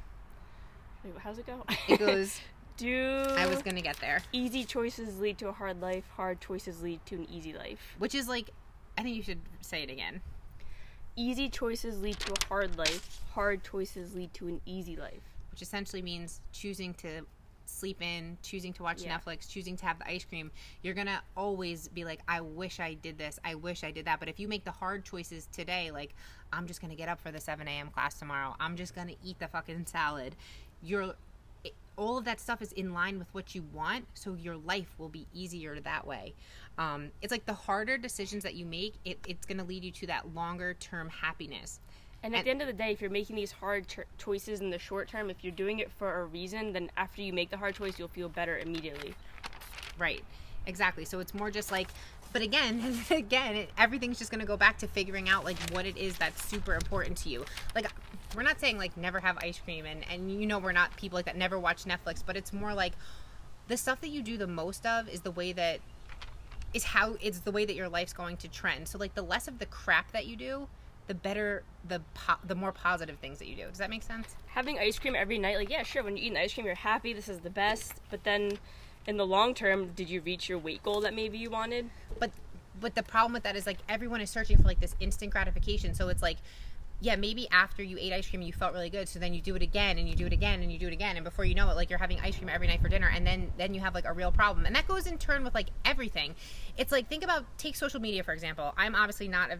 Wait, 1.04 1.12
how's 1.18 1.38
it 1.38 1.46
go? 1.46 1.64
It 1.88 1.98
goes. 1.98 2.40
do. 2.78 3.24
I 3.36 3.46
was 3.46 3.62
gonna 3.62 3.82
get 3.82 3.98
there, 3.98 4.22
Easy 4.32 4.64
choices 4.64 5.20
lead 5.20 5.36
to 5.38 5.48
a 5.48 5.52
hard 5.52 5.80
life. 5.82 6.04
Hard 6.16 6.40
choices 6.40 6.82
lead 6.82 7.04
to 7.06 7.16
an 7.16 7.30
easy 7.30 7.52
life. 7.52 7.94
which 7.98 8.14
is 8.14 8.26
like, 8.26 8.50
I 8.96 9.02
think 9.02 9.16
you 9.16 9.22
should 9.22 9.40
say 9.60 9.82
it 9.82 9.90
again. 9.90 10.22
Easy 11.14 11.48
choices 11.48 12.00
lead 12.00 12.18
to 12.20 12.32
a 12.32 12.46
hard 12.46 12.76
life. 12.78 13.20
Hard 13.34 13.62
choices 13.62 14.14
lead 14.14 14.32
to 14.34 14.48
an 14.48 14.60
easy 14.66 14.96
life. 14.96 15.22
which 15.50 15.60
essentially 15.60 16.00
means 16.00 16.40
choosing 16.54 16.94
to 16.94 17.26
sleep 17.66 18.00
in, 18.00 18.38
choosing 18.42 18.72
to 18.72 18.82
watch 18.82 19.02
Yeah. 19.02 19.18
Netflix, 19.18 19.46
choosing 19.46 19.76
to 19.76 19.84
have 19.84 19.98
the 19.98 20.08
ice 20.08 20.24
cream, 20.24 20.50
you're 20.80 20.94
gonna 20.94 21.22
always 21.36 21.88
be 21.88 22.06
like, 22.06 22.20
I 22.26 22.40
wish 22.40 22.80
I 22.80 22.94
did 22.94 23.18
this, 23.18 23.38
I 23.44 23.54
wish 23.56 23.84
I 23.84 23.90
did 23.90 24.06
that. 24.06 24.18
But 24.18 24.30
if 24.30 24.40
you 24.40 24.48
make 24.48 24.64
the 24.64 24.70
hard 24.72 25.04
choices 25.04 25.48
today, 25.52 25.90
like, 25.90 26.14
I'm 26.54 26.66
just 26.66 26.80
gonna 26.80 26.94
get 26.94 27.10
up 27.10 27.20
for 27.20 27.30
the 27.30 27.38
7 27.38 27.68
a.m. 27.68 27.90
class 27.90 28.18
tomorrow, 28.18 28.56
I'm 28.58 28.76
just 28.76 28.94
gonna 28.94 29.12
eat 29.22 29.38
the 29.40 29.48
fucking 29.48 29.84
salad, 29.84 30.36
you're 30.82 31.14
all 32.02 32.18
of 32.18 32.24
that 32.24 32.40
stuff 32.40 32.60
is 32.62 32.72
in 32.72 32.92
line 32.92 33.18
with 33.18 33.32
what 33.32 33.54
you 33.54 33.64
want, 33.72 34.06
so 34.14 34.34
your 34.34 34.56
life 34.56 34.92
will 34.98 35.08
be 35.08 35.26
easier 35.32 35.78
that 35.80 36.06
way. 36.06 36.34
Um, 36.78 37.10
it's 37.20 37.30
like 37.30 37.46
the 37.46 37.52
harder 37.54 37.96
decisions 37.98 38.42
that 38.42 38.54
you 38.54 38.66
make, 38.66 38.94
it, 39.04 39.18
it's 39.28 39.46
gonna 39.46 39.64
lead 39.64 39.84
you 39.84 39.90
to 39.92 40.06
that 40.08 40.34
longer 40.34 40.74
term 40.74 41.08
happiness. 41.08 41.80
And 42.22 42.34
at 42.34 42.38
And- 42.38 42.46
the 42.46 42.50
end 42.50 42.60
of 42.62 42.66
the 42.68 42.72
day, 42.72 42.92
if 42.92 43.00
you're 43.00 43.10
making 43.10 43.36
these 43.36 43.52
hard 43.52 43.88
cho- 43.88 44.04
choices 44.18 44.60
in 44.60 44.70
the 44.70 44.78
short 44.78 45.08
term, 45.08 45.28
if 45.30 45.42
you're 45.42 45.52
doing 45.52 45.80
it 45.80 45.90
for 45.90 46.20
a 46.20 46.24
reason, 46.24 46.72
then 46.72 46.90
after 46.96 47.20
you 47.22 47.32
make 47.32 47.50
the 47.50 47.56
hard 47.56 47.74
choice, 47.74 47.98
you'll 47.98 48.08
feel 48.08 48.28
better 48.28 48.58
immediately. 48.58 49.14
Right. 49.98 50.22
Exactly. 50.66 51.04
So 51.04 51.18
it's 51.18 51.34
more 51.34 51.50
just 51.50 51.72
like, 51.72 51.88
but 52.32 52.40
again, 52.42 53.00
again, 53.10 53.56
it, 53.56 53.70
everything's 53.76 54.18
just 54.18 54.30
going 54.30 54.40
to 54.40 54.46
go 54.46 54.56
back 54.56 54.78
to 54.78 54.86
figuring 54.86 55.28
out 55.28 55.44
like 55.44 55.58
what 55.72 55.84
it 55.84 55.96
is 55.96 56.16
that's 56.16 56.42
super 56.46 56.74
important 56.74 57.16
to 57.18 57.28
you. 57.28 57.44
Like, 57.74 57.90
we're 58.34 58.42
not 58.42 58.60
saying 58.60 58.78
like 58.78 58.96
never 58.96 59.20
have 59.20 59.38
ice 59.38 59.58
cream 59.58 59.86
and, 59.86 60.04
and 60.10 60.30
you 60.30 60.46
know, 60.46 60.58
we're 60.58 60.72
not 60.72 60.96
people 60.96 61.16
like 61.16 61.26
that 61.26 61.36
never 61.36 61.58
watch 61.58 61.84
Netflix, 61.84 62.22
but 62.24 62.36
it's 62.36 62.52
more 62.52 62.74
like 62.74 62.92
the 63.68 63.76
stuff 63.76 64.00
that 64.00 64.08
you 64.08 64.22
do 64.22 64.36
the 64.36 64.46
most 64.46 64.84
of 64.86 65.08
is 65.08 65.20
the 65.20 65.30
way 65.30 65.52
that 65.52 65.80
is 66.74 66.84
how 66.84 67.16
it's 67.20 67.40
the 67.40 67.52
way 67.52 67.64
that 67.64 67.74
your 67.74 67.88
life's 67.88 68.12
going 68.12 68.36
to 68.38 68.48
trend. 68.48 68.88
So 68.88 68.98
like 68.98 69.14
the 69.14 69.22
less 69.22 69.48
of 69.48 69.58
the 69.58 69.66
crap 69.66 70.12
that 70.12 70.26
you 70.26 70.36
do, 70.36 70.68
the 71.06 71.14
better 71.14 71.62
the 71.86 72.00
po- 72.14 72.40
the 72.44 72.54
more 72.54 72.72
positive 72.72 73.18
things 73.18 73.38
that 73.38 73.48
you 73.48 73.56
do. 73.56 73.68
Does 73.68 73.78
that 73.78 73.90
make 73.90 74.02
sense? 74.02 74.36
Having 74.46 74.78
ice 74.78 74.98
cream 74.98 75.14
every 75.14 75.38
night, 75.38 75.56
like, 75.56 75.70
yeah, 75.70 75.82
sure, 75.82 76.02
when 76.02 76.16
you 76.16 76.24
eat 76.24 76.30
an 76.30 76.36
ice 76.38 76.54
cream, 76.54 76.66
you're 76.66 76.74
happy, 76.74 77.12
this 77.12 77.28
is 77.28 77.40
the 77.40 77.50
best. 77.50 77.94
But 78.10 78.24
then 78.24 78.58
in 79.06 79.16
the 79.16 79.26
long 79.26 79.54
term, 79.54 79.90
did 79.94 80.08
you 80.08 80.20
reach 80.20 80.48
your 80.48 80.58
weight 80.58 80.82
goal 80.82 81.00
that 81.02 81.14
maybe 81.14 81.38
you 81.38 81.50
wanted? 81.50 81.90
but 82.18 82.30
but 82.80 82.94
the 82.94 83.02
problem 83.02 83.32
with 83.32 83.42
that 83.42 83.56
is 83.56 83.66
like 83.66 83.78
everyone 83.88 84.20
is 84.20 84.30
searching 84.30 84.56
for 84.56 84.64
like 84.64 84.80
this 84.80 84.94
instant 85.00 85.32
gratification 85.32 85.94
so 85.94 86.08
it's 86.08 86.22
like 86.22 86.38
yeah 87.02 87.16
maybe 87.16 87.48
after 87.50 87.82
you 87.82 87.98
ate 87.98 88.12
ice 88.12 88.30
cream 88.30 88.42
you 88.42 88.52
felt 88.52 88.72
really 88.72 88.90
good. 88.90 89.08
So 89.08 89.18
then 89.18 89.34
you 89.34 89.42
do 89.42 89.54
it 89.56 89.62
again 89.62 89.98
and 89.98 90.08
you 90.08 90.14
do 90.14 90.26
it 90.26 90.32
again 90.32 90.62
and 90.62 90.72
you 90.72 90.78
do 90.78 90.86
it 90.86 90.92
again. 90.92 91.16
And 91.16 91.24
before 91.24 91.44
you 91.44 91.54
know 91.54 91.68
it 91.68 91.74
like 91.74 91.90
you're 91.90 91.98
having 91.98 92.20
ice 92.20 92.36
cream 92.36 92.48
every 92.48 92.68
night 92.68 92.80
for 92.80 92.88
dinner. 92.88 93.10
And 93.12 93.26
then 93.26 93.52
then 93.58 93.74
you 93.74 93.80
have 93.80 93.94
like 93.94 94.06
a 94.06 94.12
real 94.12 94.30
problem. 94.30 94.64
And 94.64 94.74
that 94.76 94.86
goes 94.86 95.06
in 95.06 95.18
turn 95.18 95.44
with 95.44 95.54
like 95.54 95.68
everything. 95.84 96.36
It's 96.78 96.92
like 96.92 97.08
think 97.08 97.24
about 97.24 97.44
take 97.58 97.76
social 97.76 98.00
media 98.00 98.22
for 98.22 98.32
example. 98.32 98.72
I'm 98.76 98.94
obviously 98.94 99.28
not 99.28 99.50
a 99.50 99.58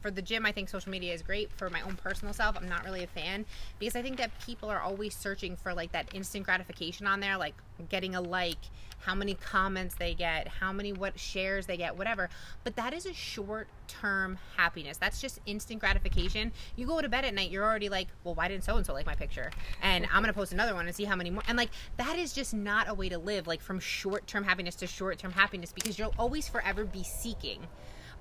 for 0.00 0.10
the 0.10 0.22
gym, 0.22 0.46
I 0.46 0.52
think 0.52 0.68
social 0.68 0.90
media 0.90 1.12
is 1.12 1.22
great. 1.22 1.50
For 1.52 1.70
my 1.70 1.80
own 1.82 1.96
personal 1.96 2.32
self, 2.34 2.56
I'm 2.56 2.68
not 2.68 2.84
really 2.84 3.02
a 3.02 3.06
fan 3.06 3.44
because 3.78 3.96
I 3.96 4.02
think 4.02 4.16
that 4.18 4.30
people 4.40 4.68
are 4.68 4.80
always 4.80 5.14
searching 5.14 5.56
for 5.56 5.74
like 5.74 5.92
that 5.92 6.14
instant 6.14 6.44
gratification 6.44 7.06
on 7.06 7.20
there, 7.20 7.36
like 7.36 7.54
getting 7.88 8.14
a 8.14 8.20
like, 8.20 8.58
how 9.00 9.14
many 9.14 9.34
comments 9.34 9.94
they 9.94 10.12
get, 10.14 10.48
how 10.48 10.72
many 10.72 10.92
what 10.92 11.18
shares 11.18 11.66
they 11.66 11.76
get, 11.76 11.96
whatever. 11.96 12.28
But 12.64 12.76
that 12.76 12.92
is 12.92 13.06
a 13.06 13.12
short 13.12 13.68
term 13.86 14.38
happiness. 14.56 14.98
That's 14.98 15.20
just 15.20 15.40
instant 15.46 15.80
gratification. 15.80 16.52
You 16.76 16.86
go 16.86 17.00
to 17.00 17.08
bed 17.08 17.24
at 17.24 17.34
night, 17.34 17.50
you're 17.50 17.64
already 17.64 17.88
like, 17.88 18.08
well, 18.24 18.34
why 18.34 18.48
didn't 18.48 18.64
so 18.64 18.76
and 18.76 18.84
so 18.84 18.92
like 18.92 19.06
my 19.06 19.14
picture? 19.14 19.50
And 19.82 20.06
I'm 20.12 20.22
gonna 20.22 20.32
post 20.32 20.52
another 20.52 20.74
one 20.74 20.86
and 20.86 20.94
see 20.94 21.04
how 21.04 21.16
many 21.16 21.30
more. 21.30 21.42
And 21.48 21.56
like 21.56 21.70
that 21.96 22.18
is 22.18 22.32
just 22.32 22.54
not 22.54 22.88
a 22.88 22.94
way 22.94 23.08
to 23.08 23.18
live. 23.18 23.46
Like 23.46 23.60
from 23.60 23.80
short 23.80 24.26
term 24.26 24.44
happiness 24.44 24.74
to 24.76 24.86
short 24.86 25.18
term 25.18 25.32
happiness 25.32 25.72
because 25.72 25.98
you'll 25.98 26.14
always 26.18 26.48
forever 26.48 26.84
be 26.84 27.02
seeking. 27.02 27.66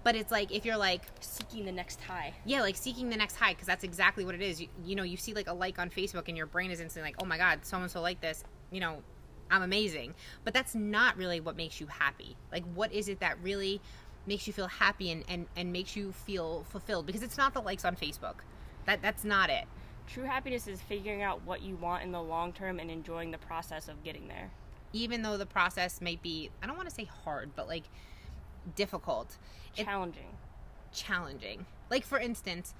But 0.03 0.15
it's 0.15 0.31
like 0.31 0.51
if 0.51 0.63
you're 0.65 0.77
like, 0.77 1.01
Seeking 1.19 1.65
the 1.65 1.71
next 1.71 2.01
high. 2.01 2.33
yeah, 2.45 2.61
like 2.61 2.75
seeking 2.77 3.09
the 3.09 3.17
next 3.17 3.35
high 3.35 3.53
because 3.53 3.67
that's 3.67 3.83
exactly 3.83 4.23
what 4.23 4.35
it 4.35 4.41
is. 4.41 4.61
You, 4.61 4.67
you 4.85 4.95
know, 4.95 5.03
you 5.03 5.17
see 5.17 5.33
like 5.33 5.47
a 5.49 5.53
like 5.53 5.79
on 5.79 5.89
Facebook 5.89 6.27
and 6.27 6.37
your 6.37 6.45
brain 6.45 6.71
is 6.71 6.79
instantly 6.79 7.09
like, 7.09 7.21
oh 7.21 7.25
my 7.25 7.37
god, 7.37 7.59
so 7.65 7.77
and 7.77 7.91
so 7.91 8.01
like 8.01 8.21
this. 8.21 8.43
You 8.71 8.79
know, 8.79 9.01
I'm 9.51 9.61
amazing. 9.63 10.13
But 10.43 10.53
that's 10.53 10.75
not 10.75 11.17
really 11.17 11.39
what 11.39 11.55
makes 11.55 11.79
you 11.81 11.87
happy. 11.87 12.35
Like, 12.51 12.63
what 12.73 12.91
is 12.93 13.07
it 13.09 13.19
that 13.19 13.37
really 13.41 13.81
makes 14.25 14.45
you 14.47 14.53
feel 14.53 14.67
happy 14.67 15.11
and, 15.11 15.23
and, 15.29 15.47
and 15.55 15.71
makes 15.71 15.95
you 15.95 16.11
feel 16.11 16.65
fulfilled? 16.69 17.05
Because 17.05 17.23
it's 17.23 17.37
not 17.37 17.53
the 17.53 17.61
likes 17.61 17.85
on 17.85 17.95
Facebook. 17.95 18.35
That 18.85 19.01
that's 19.01 19.23
not 19.23 19.49
it. 19.49 19.65
True 20.07 20.23
happiness 20.23 20.67
is 20.67 20.81
figuring 20.81 21.21
out 21.21 21.41
what 21.45 21.61
you 21.61 21.75
want 21.75 22.03
in 22.03 22.13
the 22.13 22.21
long 22.21 22.53
term 22.53 22.79
and 22.79 22.89
enjoying 22.89 23.31
the 23.31 23.37
process 23.37 23.89
of 23.89 24.03
getting 24.03 24.29
there. 24.29 24.51
Even 24.93 25.21
though 25.21 25.35
the 25.35 25.45
process 25.45 25.99
might 25.99 26.21
be, 26.21 26.49
I 26.63 26.67
don't 26.67 26.77
want 26.77 26.87
to 26.87 26.95
say 26.95 27.03
hard, 27.03 27.51
but 27.57 27.67
like 27.67 27.83
difficult. 28.75 29.37
It- 29.75 29.85
Challenging. 29.85 30.37
challenging. 30.93 31.65
Like 31.89 32.03
for 32.03 32.19
instance, 32.19 32.73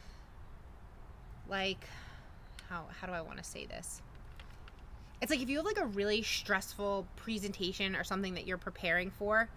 like 1.50 1.86
how 2.70 2.86
how 3.00 3.08
do 3.08 3.14
I 3.14 3.22
want 3.22 3.38
to 3.38 3.44
say 3.44 3.66
this? 3.66 4.02
It's 5.22 5.32
like 5.32 5.42
if 5.42 5.50
you 5.50 5.58
have 5.58 5.66
like 5.66 5.80
a 5.80 5.86
really 5.86 6.22
stressful 6.22 7.08
presentation 7.16 7.96
or 7.96 8.04
something 8.04 8.36
that 8.36 8.46
you're 8.46 8.58
preparing 8.58 9.10
for, 9.12 9.50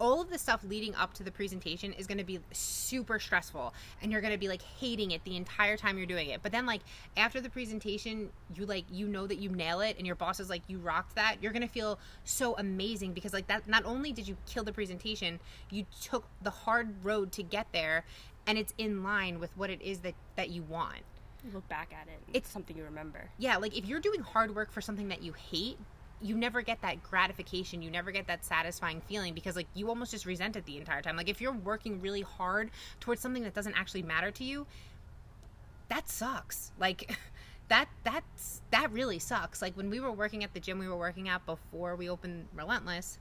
all 0.00 0.20
of 0.20 0.28
the 0.30 0.38
stuff 0.38 0.60
leading 0.68 0.94
up 0.96 1.14
to 1.14 1.22
the 1.22 1.30
presentation 1.30 1.92
is 1.92 2.06
going 2.06 2.18
to 2.18 2.24
be 2.24 2.40
super 2.52 3.18
stressful 3.18 3.72
and 4.02 4.10
you're 4.10 4.20
going 4.20 4.32
to 4.32 4.38
be 4.38 4.48
like 4.48 4.62
hating 4.62 5.12
it 5.12 5.22
the 5.24 5.36
entire 5.36 5.76
time 5.76 5.96
you're 5.96 6.06
doing 6.06 6.28
it. 6.30 6.40
But 6.42 6.52
then 6.52 6.66
like 6.66 6.80
after 7.16 7.40
the 7.40 7.48
presentation, 7.50 8.30
you 8.54 8.66
like 8.66 8.84
you 8.90 9.06
know 9.06 9.26
that 9.26 9.36
you 9.38 9.48
nail 9.50 9.80
it 9.80 9.96
and 9.96 10.06
your 10.06 10.16
boss 10.16 10.40
is 10.40 10.50
like 10.50 10.62
you 10.66 10.78
rocked 10.78 11.14
that. 11.14 11.36
You're 11.40 11.52
going 11.52 11.62
to 11.66 11.72
feel 11.72 11.98
so 12.24 12.56
amazing 12.58 13.12
because 13.12 13.32
like 13.32 13.46
that 13.46 13.68
not 13.68 13.84
only 13.84 14.12
did 14.12 14.26
you 14.26 14.36
kill 14.46 14.64
the 14.64 14.72
presentation, 14.72 15.38
you 15.70 15.86
took 16.02 16.24
the 16.42 16.50
hard 16.50 17.04
road 17.04 17.30
to 17.32 17.42
get 17.42 17.68
there 17.72 18.04
and 18.46 18.58
it's 18.58 18.74
in 18.78 19.02
line 19.04 19.38
with 19.40 19.56
what 19.56 19.70
it 19.70 19.80
is 19.80 20.00
that 20.00 20.14
that 20.36 20.50
you 20.50 20.62
want. 20.62 21.02
You 21.44 21.52
look 21.52 21.68
back 21.68 21.92
at 21.92 22.08
it. 22.08 22.18
It's- 22.28 22.34
It's 22.34 22.50
something 22.50 22.76
you 22.76 22.84
remember. 22.84 23.28
Yeah, 23.38 23.58
like 23.58 23.76
if 23.76 23.86
you're 23.86 24.00
doing 24.00 24.20
hard 24.22 24.54
work 24.56 24.72
for 24.72 24.80
something 24.80 25.08
that 25.08 25.22
you 25.22 25.34
hate, 25.34 25.78
you 26.24 26.34
never 26.36 26.62
get 26.62 26.80
that 26.80 27.02
gratification. 27.02 27.82
You 27.82 27.90
never 27.90 28.10
get 28.10 28.26
that 28.28 28.46
satisfying 28.46 29.02
feeling 29.02 29.34
because 29.34 29.56
like 29.56 29.66
you 29.74 29.90
almost 29.90 30.10
just 30.10 30.24
resent 30.24 30.56
it 30.56 30.64
the 30.64 30.78
entire 30.78 31.02
time. 31.02 31.18
Like 31.18 31.28
if 31.28 31.38
you're 31.38 31.52
working 31.52 32.00
really 32.00 32.22
hard 32.22 32.70
towards 32.98 33.20
something 33.20 33.42
that 33.42 33.52
doesn't 33.52 33.74
actually 33.74 34.02
matter 34.02 34.30
to 34.30 34.44
you, 34.44 34.66
that 35.90 36.08
sucks. 36.08 36.72
Like 36.80 37.14
that 37.68 37.88
that's 38.04 38.62
that 38.70 38.90
really 38.90 39.18
sucks. 39.18 39.60
Like 39.60 39.76
when 39.76 39.90
we 39.90 40.00
were 40.00 40.10
working 40.10 40.42
at 40.42 40.54
the 40.54 40.60
gym 40.60 40.78
we 40.78 40.88
were 40.88 40.96
working 40.96 41.28
at 41.28 41.44
before 41.44 41.94
we 41.94 42.08
opened 42.08 42.46
Relentless, 42.54 43.18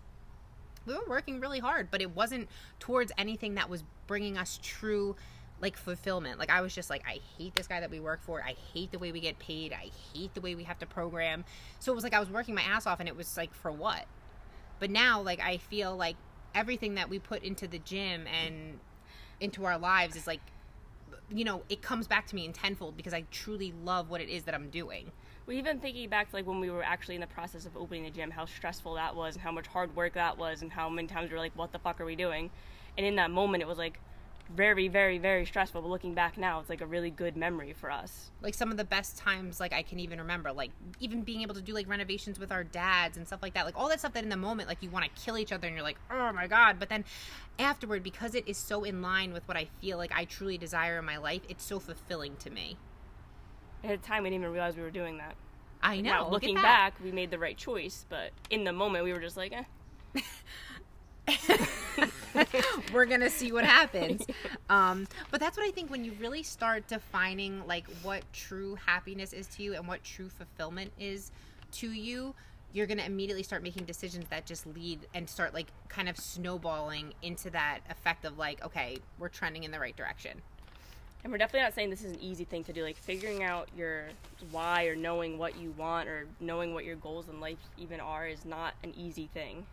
we 0.85 0.93
were 0.93 1.05
working 1.05 1.41
really 1.41 1.59
hard, 1.59 1.89
but 1.91 2.01
it 2.01 2.15
wasn't 2.15 2.47
towards 2.79 3.11
anything 3.17 3.55
that 3.55 3.69
was 3.69 3.83
bringing 4.07 4.37
us 4.37 4.59
true 4.63 5.17
like 5.63 5.77
fulfillment. 5.77 6.37
Like 6.37 6.51
I 6.51 6.61
was 6.61 6.75
just 6.75 6.89
like 6.89 7.03
I 7.07 7.19
hate 7.37 7.55
this 7.55 7.67
guy 7.67 7.79
that 7.79 7.89
we 7.89 7.99
work 7.99 8.21
for. 8.21 8.43
I 8.43 8.55
hate 8.73 8.91
the 8.91 8.99
way 8.99 9.11
we 9.11 9.21
get 9.21 9.39
paid. 9.39 9.71
I 9.71 9.89
hate 10.13 10.33
the 10.35 10.41
way 10.41 10.53
we 10.53 10.65
have 10.65 10.77
to 10.79 10.85
program. 10.85 11.45
So 11.79 11.91
it 11.91 11.95
was 11.95 12.03
like 12.03 12.13
I 12.13 12.19
was 12.19 12.29
working 12.29 12.53
my 12.53 12.61
ass 12.61 12.85
off 12.85 12.99
and 12.99 13.07
it 13.07 13.15
was 13.15 13.37
like 13.37 13.53
for 13.53 13.71
what? 13.71 14.05
But 14.79 14.91
now 14.91 15.21
like 15.21 15.39
I 15.39 15.57
feel 15.57 15.95
like 15.95 16.17
everything 16.53 16.95
that 16.95 17.09
we 17.09 17.17
put 17.17 17.43
into 17.43 17.67
the 17.67 17.79
gym 17.79 18.27
and 18.27 18.79
into 19.39 19.65
our 19.65 19.77
lives 19.77 20.15
is 20.15 20.27
like 20.27 20.41
you 21.29 21.45
know, 21.45 21.63
it 21.69 21.81
comes 21.81 22.07
back 22.07 22.27
to 22.27 22.35
me 22.35 22.45
in 22.45 22.51
tenfold 22.51 22.97
because 22.97 23.13
I 23.13 23.23
truly 23.31 23.73
love 23.83 24.09
what 24.09 24.19
it 24.19 24.29
is 24.29 24.43
that 24.43 24.53
I'm 24.53 24.69
doing. 24.69 25.11
Well, 25.47 25.55
even 25.55 25.79
thinking 25.79 26.09
back 26.09 26.29
to 26.29 26.35
like 26.35 26.45
when 26.45 26.59
we 26.59 26.69
were 26.69 26.83
actually 26.83 27.15
in 27.15 27.21
the 27.21 27.27
process 27.27 27.65
of 27.65 27.75
opening 27.77 28.03
the 28.03 28.09
gym, 28.09 28.29
how 28.31 28.45
stressful 28.45 28.95
that 28.95 29.15
was, 29.15 29.35
and 29.35 29.41
how 29.41 29.51
much 29.51 29.67
hard 29.67 29.95
work 29.95 30.13
that 30.13 30.37
was, 30.37 30.61
and 30.61 30.71
how 30.71 30.89
many 30.89 31.07
times 31.07 31.29
we 31.29 31.35
were 31.35 31.41
like, 31.41 31.55
"What 31.55 31.71
the 31.71 31.79
fuck 31.79 32.01
are 32.01 32.05
we 32.05 32.15
doing?" 32.15 32.51
And 32.97 33.05
in 33.05 33.15
that 33.15 33.31
moment, 33.31 33.63
it 33.63 33.67
was 33.67 33.77
like 33.77 33.99
very, 34.49 34.87
very, 34.87 35.17
very 35.17 35.45
stressful. 35.45 35.81
But 35.81 35.87
looking 35.89 36.13
back 36.13 36.37
now, 36.37 36.59
it's 36.59 36.69
like 36.69 36.81
a 36.81 36.85
really 36.85 37.09
good 37.09 37.35
memory 37.35 37.73
for 37.73 37.89
us. 37.91 38.31
Like 38.41 38.53
some 38.53 38.71
of 38.71 38.77
the 38.77 38.83
best 38.83 39.17
times, 39.17 39.59
like 39.59 39.73
I 39.73 39.81
can 39.81 39.99
even 39.99 40.19
remember, 40.19 40.51
like 40.51 40.71
even 40.99 41.21
being 41.21 41.41
able 41.41 41.55
to 41.55 41.61
do 41.61 41.73
like 41.73 41.87
renovations 41.87 42.39
with 42.39 42.51
our 42.51 42.63
dads 42.63 43.17
and 43.17 43.25
stuff 43.25 43.41
like 43.41 43.53
that. 43.53 43.65
Like 43.65 43.77
all 43.77 43.89
that 43.89 43.99
stuff 43.99 44.13
that 44.13 44.23
in 44.23 44.29
the 44.29 44.37
moment, 44.37 44.69
like 44.69 44.79
you 44.81 44.89
want 44.89 45.05
to 45.05 45.21
kill 45.21 45.37
each 45.37 45.51
other, 45.51 45.67
and 45.67 45.75
you're 45.75 45.83
like, 45.83 45.97
"Oh 46.11 46.31
my 46.33 46.47
god!" 46.47 46.77
But 46.79 46.89
then 46.89 47.05
afterward, 47.57 48.03
because 48.03 48.35
it 48.35 48.47
is 48.47 48.57
so 48.57 48.83
in 48.83 49.01
line 49.01 49.33
with 49.33 49.47
what 49.47 49.57
I 49.57 49.67
feel 49.81 49.97
like 49.97 50.11
I 50.15 50.25
truly 50.25 50.57
desire 50.57 50.99
in 50.99 51.05
my 51.05 51.17
life, 51.17 51.41
it's 51.49 51.63
so 51.63 51.79
fulfilling 51.79 52.35
to 52.37 52.49
me. 52.49 52.77
At 53.83 54.01
the 54.01 54.07
time, 54.07 54.23
we 54.23 54.29
didn't 54.29 54.43
even 54.43 54.53
realize 54.53 54.75
we 54.77 54.83
were 54.83 54.91
doing 54.91 55.17
that. 55.17 55.35
I 55.81 55.99
know. 55.99 56.11
Now, 56.11 56.29
looking 56.29 56.55
back, 56.55 56.93
we 57.03 57.11
made 57.11 57.29
the 57.29 57.37
right 57.39 57.57
choice, 57.57 58.05
but 58.07 58.31
in 58.49 58.63
the 58.63 58.71
moment, 58.71 59.03
we 59.03 59.11
were 59.11 59.19
just 59.19 59.35
like, 59.35 59.53
eh. 59.53 59.63
we're 62.93 63.05
gonna 63.05 63.29
see 63.29 63.51
what 63.51 63.65
happens 63.65 64.25
um, 64.69 65.07
but 65.31 65.39
that's 65.39 65.57
what 65.57 65.65
i 65.65 65.71
think 65.71 65.89
when 65.89 66.03
you 66.03 66.13
really 66.19 66.43
start 66.43 66.87
defining 66.87 67.65
like 67.67 67.85
what 68.03 68.21
true 68.33 68.75
happiness 68.85 69.33
is 69.33 69.47
to 69.47 69.63
you 69.63 69.73
and 69.75 69.87
what 69.87 70.03
true 70.03 70.29
fulfillment 70.29 70.91
is 70.99 71.31
to 71.71 71.91
you 71.91 72.33
you're 72.73 72.87
gonna 72.87 73.03
immediately 73.03 73.43
start 73.43 73.61
making 73.63 73.85
decisions 73.85 74.25
that 74.29 74.45
just 74.45 74.65
lead 74.67 74.99
and 75.13 75.29
start 75.29 75.53
like 75.53 75.67
kind 75.89 76.09
of 76.09 76.17
snowballing 76.17 77.13
into 77.21 77.49
that 77.49 77.79
effect 77.89 78.25
of 78.25 78.37
like 78.37 78.63
okay 78.65 78.97
we're 79.19 79.29
trending 79.29 79.63
in 79.63 79.71
the 79.71 79.79
right 79.79 79.95
direction 79.95 80.41
And 81.23 81.31
we're 81.31 81.37
definitely 81.37 81.63
not 81.63 81.73
saying 81.73 81.89
this 81.89 82.03
is 82.03 82.13
an 82.13 82.21
easy 82.21 82.43
thing 82.45 82.63
to 82.65 82.73
do. 82.73 82.83
Like 82.83 82.97
figuring 82.97 83.43
out 83.43 83.69
your 83.77 84.09
why 84.51 84.85
or 84.87 84.95
knowing 84.95 85.37
what 85.37 85.57
you 85.57 85.71
want 85.77 86.09
or 86.09 86.27
knowing 86.39 86.73
what 86.73 86.83
your 86.85 86.97
goals 86.97 87.29
in 87.29 87.39
life 87.39 87.59
even 87.77 87.99
are 88.01 88.27
is 88.27 88.45
not 88.45 88.73
an 88.83 88.93
easy 88.97 89.29
thing 89.33 89.65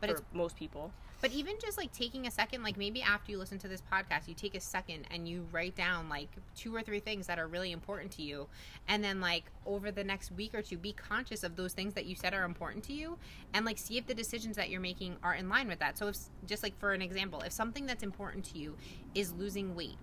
but 0.00 0.10
for 0.10 0.16
it's 0.16 0.24
most 0.32 0.56
people. 0.56 0.92
But 1.20 1.32
even 1.32 1.54
just 1.60 1.76
like 1.76 1.92
taking 1.92 2.26
a 2.26 2.30
second, 2.30 2.62
like 2.62 2.76
maybe 2.76 3.02
after 3.02 3.32
you 3.32 3.38
listen 3.38 3.58
to 3.58 3.68
this 3.68 3.82
podcast, 3.92 4.28
you 4.28 4.34
take 4.34 4.54
a 4.54 4.60
second 4.60 5.06
and 5.10 5.28
you 5.28 5.46
write 5.50 5.74
down 5.74 6.08
like 6.08 6.28
two 6.54 6.74
or 6.74 6.82
three 6.82 7.00
things 7.00 7.26
that 7.26 7.38
are 7.38 7.48
really 7.48 7.72
important 7.72 8.12
to 8.12 8.22
you. 8.22 8.46
And 8.86 9.02
then, 9.02 9.20
like, 9.20 9.44
over 9.66 9.90
the 9.90 10.04
next 10.04 10.30
week 10.32 10.54
or 10.54 10.62
two, 10.62 10.78
be 10.78 10.92
conscious 10.92 11.42
of 11.42 11.56
those 11.56 11.72
things 11.72 11.94
that 11.94 12.06
you 12.06 12.14
said 12.14 12.34
are 12.34 12.44
important 12.44 12.84
to 12.84 12.92
you 12.92 13.18
and 13.52 13.66
like 13.66 13.78
see 13.78 13.98
if 13.98 14.06
the 14.06 14.14
decisions 14.14 14.56
that 14.56 14.70
you're 14.70 14.80
making 14.80 15.16
are 15.22 15.34
in 15.34 15.48
line 15.48 15.66
with 15.66 15.80
that. 15.80 15.98
So, 15.98 16.08
if 16.08 16.16
just 16.46 16.62
like 16.62 16.78
for 16.78 16.92
an 16.92 17.02
example, 17.02 17.40
if 17.40 17.52
something 17.52 17.86
that's 17.86 18.04
important 18.04 18.44
to 18.46 18.58
you 18.58 18.76
is 19.14 19.32
losing 19.32 19.74
weight, 19.74 19.98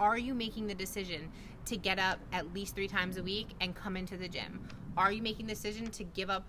are 0.00 0.16
you 0.16 0.32
making 0.32 0.68
the 0.68 0.74
decision 0.74 1.30
to 1.66 1.76
get 1.76 1.98
up 1.98 2.18
at 2.32 2.54
least 2.54 2.74
three 2.74 2.88
times 2.88 3.18
a 3.18 3.22
week 3.22 3.48
and 3.60 3.74
come 3.74 3.96
into 3.96 4.16
the 4.16 4.28
gym? 4.28 4.68
Are 4.96 5.12
you 5.12 5.20
making 5.20 5.46
the 5.46 5.54
decision 5.54 5.90
to 5.90 6.04
give 6.04 6.30
up 6.30 6.44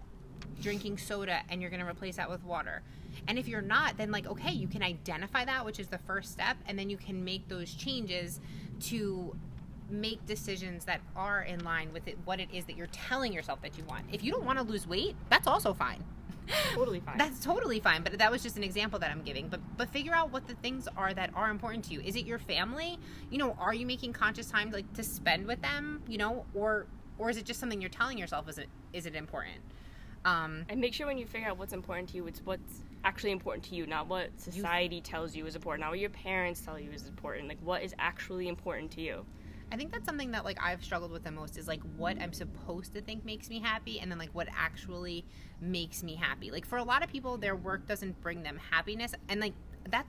drinking 0.62 0.98
soda 0.98 1.42
and 1.50 1.62
you're 1.62 1.70
going 1.70 1.82
to 1.82 1.90
replace 1.90 2.16
that 2.16 2.30
with 2.30 2.44
water? 2.44 2.82
And 3.28 3.38
if 3.38 3.48
you're 3.48 3.62
not, 3.62 3.98
then 3.98 4.12
like, 4.12 4.28
okay, 4.28 4.52
you 4.52 4.68
can 4.68 4.84
identify 4.84 5.46
that, 5.46 5.66
which 5.66 5.80
is 5.80 5.88
the 5.88 5.98
first 6.00 6.32
step, 6.32 6.58
and 6.68 6.78
then 6.78 6.90
you 6.90 6.98
can 6.98 7.24
make 7.24 7.48
those 7.48 7.74
changes 7.74 8.40
to 8.82 9.36
make 9.90 10.26
decisions 10.26 10.86
that 10.86 11.02
are 11.16 11.42
in 11.42 11.64
line 11.64 11.92
with 11.94 12.08
it, 12.08 12.18
what 12.26 12.40
it 12.40 12.50
is 12.54 12.66
that 12.66 12.78
you're 12.78 12.88
telling 12.88 13.34
yourself 13.34 13.62
that 13.62 13.78
you 13.78 13.84
want. 13.86 14.06
If 14.12 14.24
you 14.24 14.32
don't 14.32 14.46
want 14.46 14.60
to 14.60 14.64
lose 14.64 14.88
weight, 14.88 15.16
that's 15.30 15.48
also 15.48 15.74
fine. 15.74 16.04
Totally 16.74 17.00
fine. 17.00 17.18
That's 17.18 17.44
totally 17.44 17.80
fine, 17.80 18.02
but 18.02 18.18
that 18.18 18.32
was 18.32 18.42
just 18.42 18.58
an 18.58 18.64
example 18.64 18.98
that 19.00 19.12
I'm 19.12 19.22
giving. 19.22 19.50
But 19.50 19.60
but 19.78 19.90
figure 19.90 20.14
out 20.16 20.32
what 20.32 20.48
the 20.48 20.56
things 20.56 20.88
are 20.98 21.14
that 21.14 21.30
are 21.36 21.52
important 21.52 21.86
to 21.86 21.94
you. 21.94 22.02
Is 22.02 22.16
it 22.16 22.26
your 22.26 22.40
family? 22.40 22.98
You 23.30 23.38
know, 23.38 23.56
are 23.60 23.72
you 23.74 23.86
making 23.86 24.14
conscious 24.14 24.50
time 24.50 24.72
like 24.72 24.92
to 24.94 25.04
spend 25.04 25.46
with 25.46 25.62
them? 25.62 26.02
You 26.08 26.18
know, 26.18 26.46
or 26.56 26.88
or 27.20 27.30
is 27.30 27.38
it 27.38 27.46
just 27.46 27.60
something 27.60 27.80
you're 27.80 27.92
telling 27.92 28.18
yourself 28.18 28.50
is 28.50 28.58
it 28.58 28.68
is 28.94 29.06
it 29.06 29.16
important? 29.16 29.60
Um, 30.26 30.66
and 30.70 30.82
make 30.82 30.94
sure 30.94 31.08
when 31.08 31.18
you 31.18 31.26
figure 31.26 31.48
out 31.48 31.58
what's 31.58 31.74
important 31.74 32.10
to 32.10 32.16
you, 32.16 32.28
it's 32.28 32.42
what's 32.44 32.82
actually 33.04 33.32
important 33.32 33.64
to 33.66 33.76
you, 33.76 33.86
not 33.86 34.08
what 34.08 34.30
society 34.40 35.02
tells 35.02 35.36
you 35.36 35.46
is 35.46 35.56
important, 35.56 35.82
not 35.82 35.92
what 35.92 36.00
your 36.00 36.10
parents 36.10 36.62
tell 36.62 36.80
you 36.80 36.92
is 36.92 37.08
important. 37.08 37.48
Like 37.48 37.60
what 37.62 37.82
is 37.84 37.94
actually 38.00 38.48
important 38.48 38.92
to 38.92 39.02
you. 39.02 39.26
I 39.72 39.78
think 39.78 39.92
that's 39.92 40.06
something 40.06 40.32
that 40.32 40.46
like 40.46 40.58
I've 40.62 40.84
struggled 40.84 41.12
with 41.12 41.24
the 41.24 41.32
most 41.32 41.58
is 41.58 41.68
like 41.68 41.82
what 41.96 42.20
I'm 42.20 42.34
supposed 42.34 42.94
to 42.96 43.02
think 43.02 43.24
makes 43.24 43.50
me 43.50 43.60
happy 43.60 44.00
and 44.00 44.12
then 44.12 44.18
like 44.18 44.32
what 44.34 44.48
actually 44.56 45.26
makes 45.62 46.04
me 46.04 46.16
happy. 46.16 46.50
Like 46.52 46.66
for 46.66 46.78
a 46.78 46.84
lot 46.84 47.04
of 47.04 47.10
people 47.10 47.38
their 47.38 47.56
work 47.56 47.88
doesn't 47.88 48.20
bring 48.22 48.44
them 48.44 48.60
happiness 48.72 49.14
and 49.28 49.40
like 49.40 49.54
that 49.90 50.08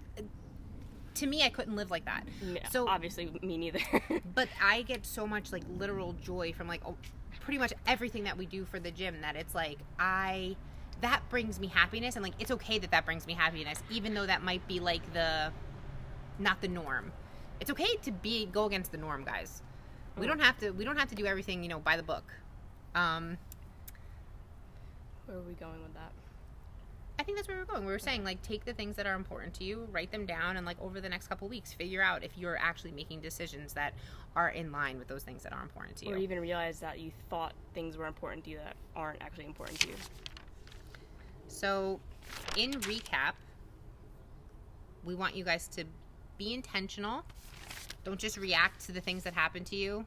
to 1.15 1.27
me 1.27 1.43
I 1.43 1.51
couldn't 1.51 1.77
live 1.77 1.91
like 1.91 2.07
that. 2.07 2.27
So 2.71 2.89
obviously 2.89 3.31
me 3.43 3.59
neither. 3.59 3.81
but 4.35 4.49
I 4.63 4.83
get 4.83 5.05
so 5.05 5.27
much 5.27 5.53
like 5.53 5.63
literal 5.79 6.15
joy 6.15 6.53
from 6.55 6.67
like 6.67 6.81
oh, 6.87 6.97
pretty 7.41 7.59
much 7.59 7.75
everything 7.87 8.25
that 8.25 8.39
we 8.39 8.47
do 8.47 8.65
for 8.65 8.79
the 8.79 8.91
gym 8.91 9.21
that 9.21 9.37
it's 9.37 9.55
like 9.55 9.79
I 9.99 10.57
that 11.01 11.23
brings 11.31 11.59
me 11.59 11.67
happiness 11.67 12.17
and 12.17 12.23
like 12.23 12.35
it's 12.39 12.51
okay 12.51 12.79
that 12.79 12.91
that 12.91 13.05
brings 13.05 13.27
me 13.27 13.35
happiness 13.35 13.83
even 13.91 14.15
though 14.15 14.27
that 14.27 14.43
might 14.43 14.67
be 14.69 14.81
like 14.81 15.13
the 15.13 15.53
not 16.41 16.61
the 16.61 16.69
norm. 16.69 17.13
It's 17.61 17.71
okay 17.71 17.97
to 18.03 18.11
be 18.11 18.47
go 18.47 18.65
against 18.65 18.91
the 18.91 18.99
norm, 18.99 19.25
guys. 19.25 19.63
We 20.19 20.27
don't 20.27 20.41
have 20.41 20.59
to 20.59 20.71
we 20.71 20.85
don't 20.85 20.97
have 20.97 21.09
to 21.11 21.15
do 21.15 21.27
everything, 21.27 21.63
you 21.63 21.69
know, 21.69 21.79
by 21.79 21.97
the 21.97 22.03
book. 22.03 22.33
Um 22.95 23.39
Where 25.27 25.39
are 25.39 25.43
we 25.43 25.55
going 25.55 25.83
with 25.83 25.95
that? 25.95 26.13
I 27.19 27.23
think 27.23 27.37
that's 27.37 27.49
where 27.49 27.59
we're 27.59 27.67
going. 27.67 27.85
We 27.85 27.93
were 27.93 27.99
saying 27.99 28.25
like 28.25 28.43
take 28.43 28.65
the 28.65 28.73
things 28.73 28.97
that 28.97 29.07
are 29.07 29.15
important 29.15 29.55
to 29.55 29.65
you, 29.65 29.87
write 29.93 30.11
them 30.11 30.25
down, 30.25 30.57
and 30.57 30.65
like 30.65 30.81
over 30.81 31.01
the 31.01 31.09
next 31.09 31.29
couple 31.29 31.49
weeks, 31.49 31.73
figure 31.73 32.03
out 32.03 32.25
if 32.25 32.37
you're 32.37 32.57
actually 32.57 32.93
making 32.93 33.21
decisions 33.21 33.75
that 33.75 33.93
are 34.35 34.49
in 34.49 34.73
line 34.73 34.99
with 34.99 35.09
those 35.09 35.23
things 35.23 35.43
that 35.43 35.53
are 35.53 35.63
important 35.63 35.97
to 35.99 36.07
you. 36.07 36.15
Or 36.15 36.17
even 36.17 36.41
realize 36.41 36.81
that 36.81 36.99
you 36.99 37.11
thought 37.29 37.53
things 37.75 37.99
were 37.99 38.07
important 38.07 38.45
to 38.45 38.51
you 38.51 38.57
that 38.57 38.75
aren't 38.97 39.21
actually 39.21 39.45
important 39.45 39.79
to 39.81 39.89
you. 39.89 39.95
So, 41.51 42.01
in 42.57 42.73
recap, 42.73 43.33
we 45.05 45.15
want 45.15 45.37
you 45.37 45.45
guys 45.45 45.67
to 45.69 45.85
be 46.39 46.55
intentional. 46.55 47.25
Don't 48.05 48.19
just 48.19 48.39
react 48.39 48.87
to 48.87 48.93
the 48.93 49.01
things 49.01 49.25
that 49.25 49.35
happen 49.35 49.65
to 49.65 49.77
you. 49.77 50.07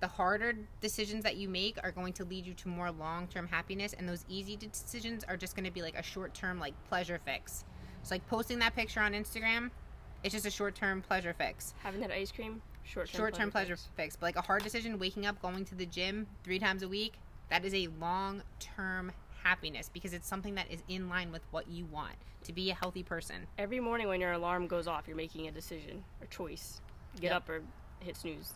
The 0.00 0.08
harder 0.08 0.54
decisions 0.80 1.24
that 1.24 1.36
you 1.36 1.48
make 1.48 1.78
are 1.82 1.90
going 1.90 2.12
to 2.14 2.24
lead 2.24 2.46
you 2.46 2.54
to 2.54 2.68
more 2.68 2.90
long 2.90 3.26
term 3.28 3.48
happiness, 3.48 3.94
and 3.96 4.08
those 4.08 4.24
easy 4.28 4.56
decisions 4.56 5.24
are 5.24 5.36
just 5.36 5.56
going 5.56 5.64
to 5.64 5.70
be 5.70 5.82
like 5.82 5.96
a 5.96 6.02
short 6.02 6.34
term, 6.34 6.60
like 6.60 6.74
pleasure 6.88 7.20
fix. 7.24 7.64
It's 8.00 8.10
like 8.10 8.26
posting 8.26 8.58
that 8.58 8.74
picture 8.74 9.00
on 9.00 9.12
Instagram, 9.12 9.70
it's 10.22 10.32
just 10.32 10.46
a 10.46 10.50
short 10.50 10.74
term 10.74 11.02
pleasure 11.02 11.34
fix. 11.36 11.74
Having 11.82 12.02
that 12.02 12.10
ice 12.10 12.30
cream, 12.30 12.62
short 12.84 13.10
term 13.10 13.32
term 13.32 13.50
pleasure 13.50 13.76
fix. 13.96 14.16
But 14.16 14.26
like 14.26 14.36
a 14.36 14.42
hard 14.42 14.62
decision, 14.62 14.98
waking 14.98 15.26
up, 15.26 15.40
going 15.40 15.64
to 15.64 15.74
the 15.74 15.86
gym 15.86 16.26
three 16.44 16.58
times 16.58 16.82
a 16.82 16.88
week, 16.88 17.14
that 17.48 17.64
is 17.64 17.74
a 17.74 17.88
long 18.00 18.42
term 18.60 19.12
happiness 19.42 19.90
because 19.92 20.12
it's 20.12 20.26
something 20.28 20.54
that 20.54 20.66
is 20.70 20.82
in 20.88 21.08
line 21.08 21.32
with 21.32 21.42
what 21.50 21.68
you 21.68 21.84
want 21.86 22.14
to 22.44 22.52
be 22.52 22.70
a 22.70 22.74
healthy 22.74 23.02
person. 23.02 23.46
Every 23.58 23.80
morning 23.80 24.08
when 24.08 24.20
your 24.20 24.32
alarm 24.32 24.66
goes 24.66 24.86
off, 24.86 25.04
you're 25.06 25.16
making 25.16 25.48
a 25.48 25.50
decision 25.52 26.04
or 26.20 26.26
choice. 26.28 26.80
Get 27.16 27.24
Yep. 27.28 27.32
up 27.36 27.48
or 27.48 27.62
hit 28.00 28.16
snooze. 28.16 28.54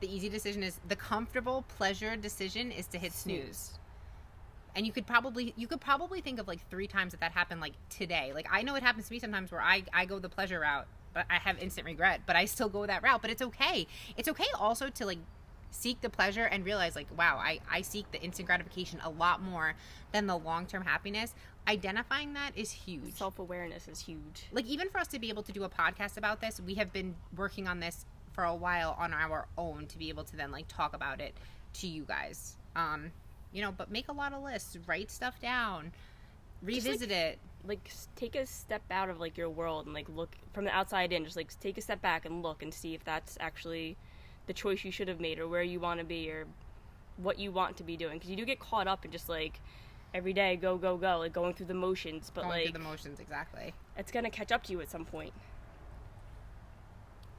The 0.00 0.14
easy 0.14 0.28
decision 0.28 0.62
is 0.62 0.78
the 0.88 0.96
comfortable 0.96 1.64
pleasure 1.76 2.16
decision 2.16 2.72
is 2.72 2.86
to 2.88 2.98
hit 2.98 3.12
snooze. 3.12 3.38
Snooze. 3.56 3.78
And 4.74 4.86
you 4.86 4.92
could 4.92 5.06
probably 5.06 5.52
you 5.56 5.66
could 5.66 5.80
probably 5.80 6.20
think 6.20 6.38
of 6.38 6.48
like 6.48 6.66
three 6.70 6.86
times 6.86 7.12
that 7.12 7.20
that 7.20 7.32
happened 7.32 7.60
like 7.60 7.74
today. 7.90 8.32
Like 8.34 8.46
I 8.50 8.62
know 8.62 8.74
it 8.74 8.82
happens 8.82 9.06
to 9.08 9.12
me 9.12 9.18
sometimes 9.18 9.52
where 9.52 9.60
I 9.60 9.84
I 9.92 10.06
go 10.06 10.18
the 10.18 10.28
pleasure 10.30 10.60
route, 10.60 10.86
but 11.12 11.26
I 11.30 11.34
have 11.34 11.58
instant 11.58 11.86
regret, 11.86 12.22
but 12.26 12.36
I 12.36 12.46
still 12.46 12.68
go 12.68 12.86
that 12.86 13.02
route. 13.02 13.20
But 13.22 13.30
it's 13.30 13.42
okay. 13.42 13.86
It's 14.16 14.28
okay 14.28 14.46
also 14.58 14.88
to 14.88 15.06
like 15.06 15.18
seek 15.72 16.00
the 16.00 16.08
pleasure 16.08 16.44
and 16.44 16.64
realize 16.64 16.94
like 16.94 17.08
wow 17.16 17.38
I, 17.42 17.58
I 17.70 17.82
seek 17.82 18.10
the 18.12 18.22
instant 18.22 18.46
gratification 18.46 19.00
a 19.02 19.10
lot 19.10 19.42
more 19.42 19.74
than 20.12 20.26
the 20.26 20.36
long-term 20.36 20.84
happiness 20.84 21.34
identifying 21.66 22.34
that 22.34 22.52
is 22.56 22.70
huge 22.70 23.14
Self 23.14 23.38
awareness 23.38 23.88
is 23.88 23.98
huge. 24.00 24.46
like 24.52 24.66
even 24.66 24.88
for 24.90 24.98
us 24.98 25.08
to 25.08 25.18
be 25.18 25.28
able 25.28 25.42
to 25.42 25.52
do 25.52 25.64
a 25.64 25.68
podcast 25.68 26.16
about 26.16 26.40
this 26.40 26.60
we 26.60 26.74
have 26.74 26.92
been 26.92 27.14
working 27.36 27.66
on 27.66 27.80
this 27.80 28.04
for 28.32 28.44
a 28.44 28.54
while 28.54 28.96
on 28.98 29.12
our 29.12 29.46
own 29.58 29.86
to 29.86 29.98
be 29.98 30.08
able 30.08 30.24
to 30.24 30.36
then 30.36 30.50
like 30.50 30.66
talk 30.68 30.94
about 30.94 31.20
it 31.20 31.34
to 31.72 31.86
you 31.86 32.04
guys 32.04 32.56
um 32.76 33.10
you 33.52 33.60
know 33.62 33.72
but 33.72 33.90
make 33.90 34.08
a 34.08 34.12
lot 34.12 34.32
of 34.32 34.42
lists 34.42 34.76
write 34.86 35.10
stuff 35.10 35.40
down 35.40 35.92
Just, 36.66 36.86
like, 36.86 36.92
revisit 36.92 37.10
it 37.10 37.38
Like 37.66 37.90
take 38.16 38.34
a 38.34 38.44
step 38.46 38.82
out 38.90 39.08
of 39.08 39.20
like 39.20 39.36
your 39.38 39.50
world 39.50 39.86
and 39.86 39.94
like 39.94 40.08
look 40.08 40.36
from 40.52 40.64
the 40.64 40.70
outside 40.70 41.12
in. 41.12 41.24
Just 41.24 41.36
like 41.36 41.58
take 41.60 41.78
a 41.78 41.80
step 41.80 42.02
back 42.02 42.24
and 42.24 42.42
look 42.42 42.62
and 42.62 42.72
see 42.74 42.94
if 42.94 43.04
that's 43.04 43.36
actually 43.40 43.96
the 44.46 44.52
choice 44.52 44.84
you 44.84 44.90
should 44.90 45.08
have 45.08 45.20
made 45.20 45.38
or 45.38 45.48
where 45.48 45.62
you 45.62 45.80
want 45.80 46.00
to 46.00 46.04
be 46.04 46.30
or 46.30 46.46
what 47.16 47.38
you 47.38 47.52
want 47.52 47.76
to 47.76 47.82
be 47.82 47.96
doing 47.96 48.14
because 48.14 48.30
you 48.30 48.36
do 48.36 48.44
get 48.44 48.58
caught 48.58 48.88
up 48.88 49.04
in 49.04 49.10
just 49.10 49.28
like 49.28 49.60
every 50.14 50.32
day 50.32 50.56
go 50.56 50.76
go 50.76 50.96
go 50.96 51.18
like 51.18 51.32
going 51.32 51.54
through 51.54 51.66
the 51.66 51.74
motions 51.74 52.30
but 52.34 52.42
Going 52.42 52.52
like 52.52 52.64
through 52.64 52.72
the 52.72 52.78
motions, 52.88 53.20
exactly. 53.20 53.74
it's 53.96 54.10
gonna 54.10 54.30
catch 54.30 54.50
up 54.50 54.64
to 54.64 54.72
you 54.72 54.80
at 54.80 54.90
some 54.90 55.04
point 55.04 55.32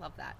Love 0.04 0.18
that. 0.18 0.36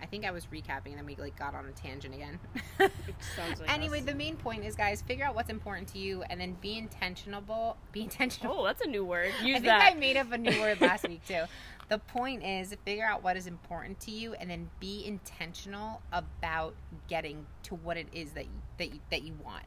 I 0.00 0.06
think 0.06 0.24
I 0.24 0.30
was 0.30 0.46
recapping 0.46 0.86
and 0.86 0.98
then 0.98 1.06
we 1.06 1.16
like 1.16 1.38
got 1.38 1.54
on 1.54 1.66
a 1.66 1.72
tangent 1.72 2.14
again. 2.14 2.38
sounds 3.36 3.60
like 3.60 3.72
anyway, 3.72 4.00
us. 4.00 4.06
the 4.06 4.14
main 4.14 4.36
point 4.36 4.64
is, 4.64 4.74
guys, 4.74 5.02
figure 5.02 5.24
out 5.24 5.34
what's 5.34 5.50
important 5.50 5.88
to 5.88 5.98
you 5.98 6.22
and 6.22 6.40
then 6.40 6.56
be 6.60 6.78
intentional. 6.78 7.76
Be 7.92 8.02
intentional. 8.02 8.60
oh 8.60 8.64
that's 8.64 8.82
a 8.82 8.88
new 8.88 9.04
word 9.04 9.32
use 9.42 9.56
I 9.56 9.60
think 9.60 9.64
that 9.64 9.92
I 9.92 9.94
made 9.94 10.16
up 10.16 10.32
a 10.32 10.38
new 10.38 10.60
word 10.60 10.80
last 10.80 11.08
week 11.08 11.26
too. 11.26 11.44
The 11.88 11.98
point 11.98 12.44
is 12.44 12.76
figure 12.84 13.06
out 13.06 13.22
what 13.22 13.36
is 13.36 13.46
important 13.46 13.98
to 14.00 14.10
you 14.10 14.34
and 14.34 14.50
then 14.50 14.68
be 14.78 15.04
intentional 15.06 16.02
about 16.12 16.74
getting 17.08 17.46
to 17.64 17.74
what 17.76 17.96
it 17.96 18.08
is 18.12 18.32
that 18.32 18.44
you, 18.44 18.50
that 18.76 18.92
you, 18.92 19.00
that 19.10 19.22
you 19.22 19.32
want. 19.44 19.64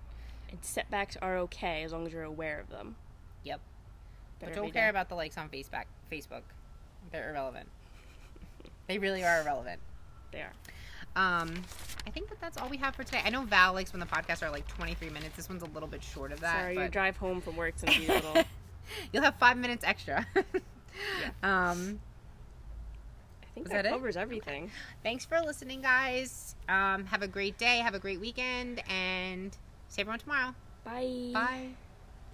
and 0.49 0.59
setbacks 0.61 1.17
are 1.21 1.37
okay 1.39 1.83
as 1.83 1.91
long 1.91 2.05
as 2.05 2.13
you're 2.13 2.23
aware 2.23 2.59
of 2.59 2.69
them 2.69 2.95
Yep. 3.43 3.59
Better 4.39 4.51
but 4.51 4.55
don't 4.55 4.73
care 4.73 4.85
day. 4.85 4.89
about 4.89 5.09
the 5.09 5.15
likes 5.15 5.37
on 5.37 5.49
Facebook. 5.49 5.85
Facebook. 6.11 6.41
They're 7.11 7.29
irrelevant. 7.29 7.69
they 8.87 8.97
really 8.97 9.23
are 9.23 9.41
irrelevant. 9.41 9.79
They 10.31 10.39
are 10.41 10.53
Um, 11.15 11.63
I 12.07 12.09
think 12.09 12.29
that 12.29 12.39
that's 12.39 12.57
all 12.57 12.69
we 12.69 12.77
have 12.77 12.95
for 12.95 13.03
today. 13.03 13.21
I 13.23 13.29
know 13.29 13.43
Val 13.43 13.73
likes 13.73 13.91
when 13.93 13.99
the 13.99 14.05
podcasts 14.05 14.41
are 14.41 14.49
like 14.49 14.67
23 14.67 15.09
minutes. 15.09 15.35
This 15.35 15.49
one's 15.49 15.63
a 15.63 15.67
little 15.67 15.89
bit 15.89 16.03
short 16.03 16.31
of 16.31 16.39
that. 16.41 16.61
sorry 16.61 16.73
your 16.75 16.85
but 16.85 16.91
drive 16.91 17.17
home 17.17 17.41
from 17.41 17.55
work's 17.57 17.83
gonna 17.83 17.97
be 17.99 18.07
a 18.07 18.13
little 18.13 18.43
you'll 19.13 19.23
have 19.23 19.35
five 19.35 19.57
minutes 19.57 19.83
extra. 19.85 20.25
Um, 21.41 21.99
I 23.43 23.53
think 23.53 23.69
that, 23.69 23.83
that 23.83 23.91
covers 23.91 24.17
everything 24.17 24.69
thanks 25.03 25.25
for 25.25 25.39
listening, 25.41 25.81
guys. 25.81 26.55
Um, 26.69 27.05
have 27.05 27.21
a 27.21 27.27
great 27.27 27.57
day. 27.57 27.77
Have 27.77 27.95
a 27.95 27.99
great 27.99 28.19
weekend. 28.19 28.81
And 28.89 29.55
see 29.87 30.01
everyone 30.01 30.19
tomorrow. 30.19 30.53
bye 30.83 31.31
Bye. 31.33 31.69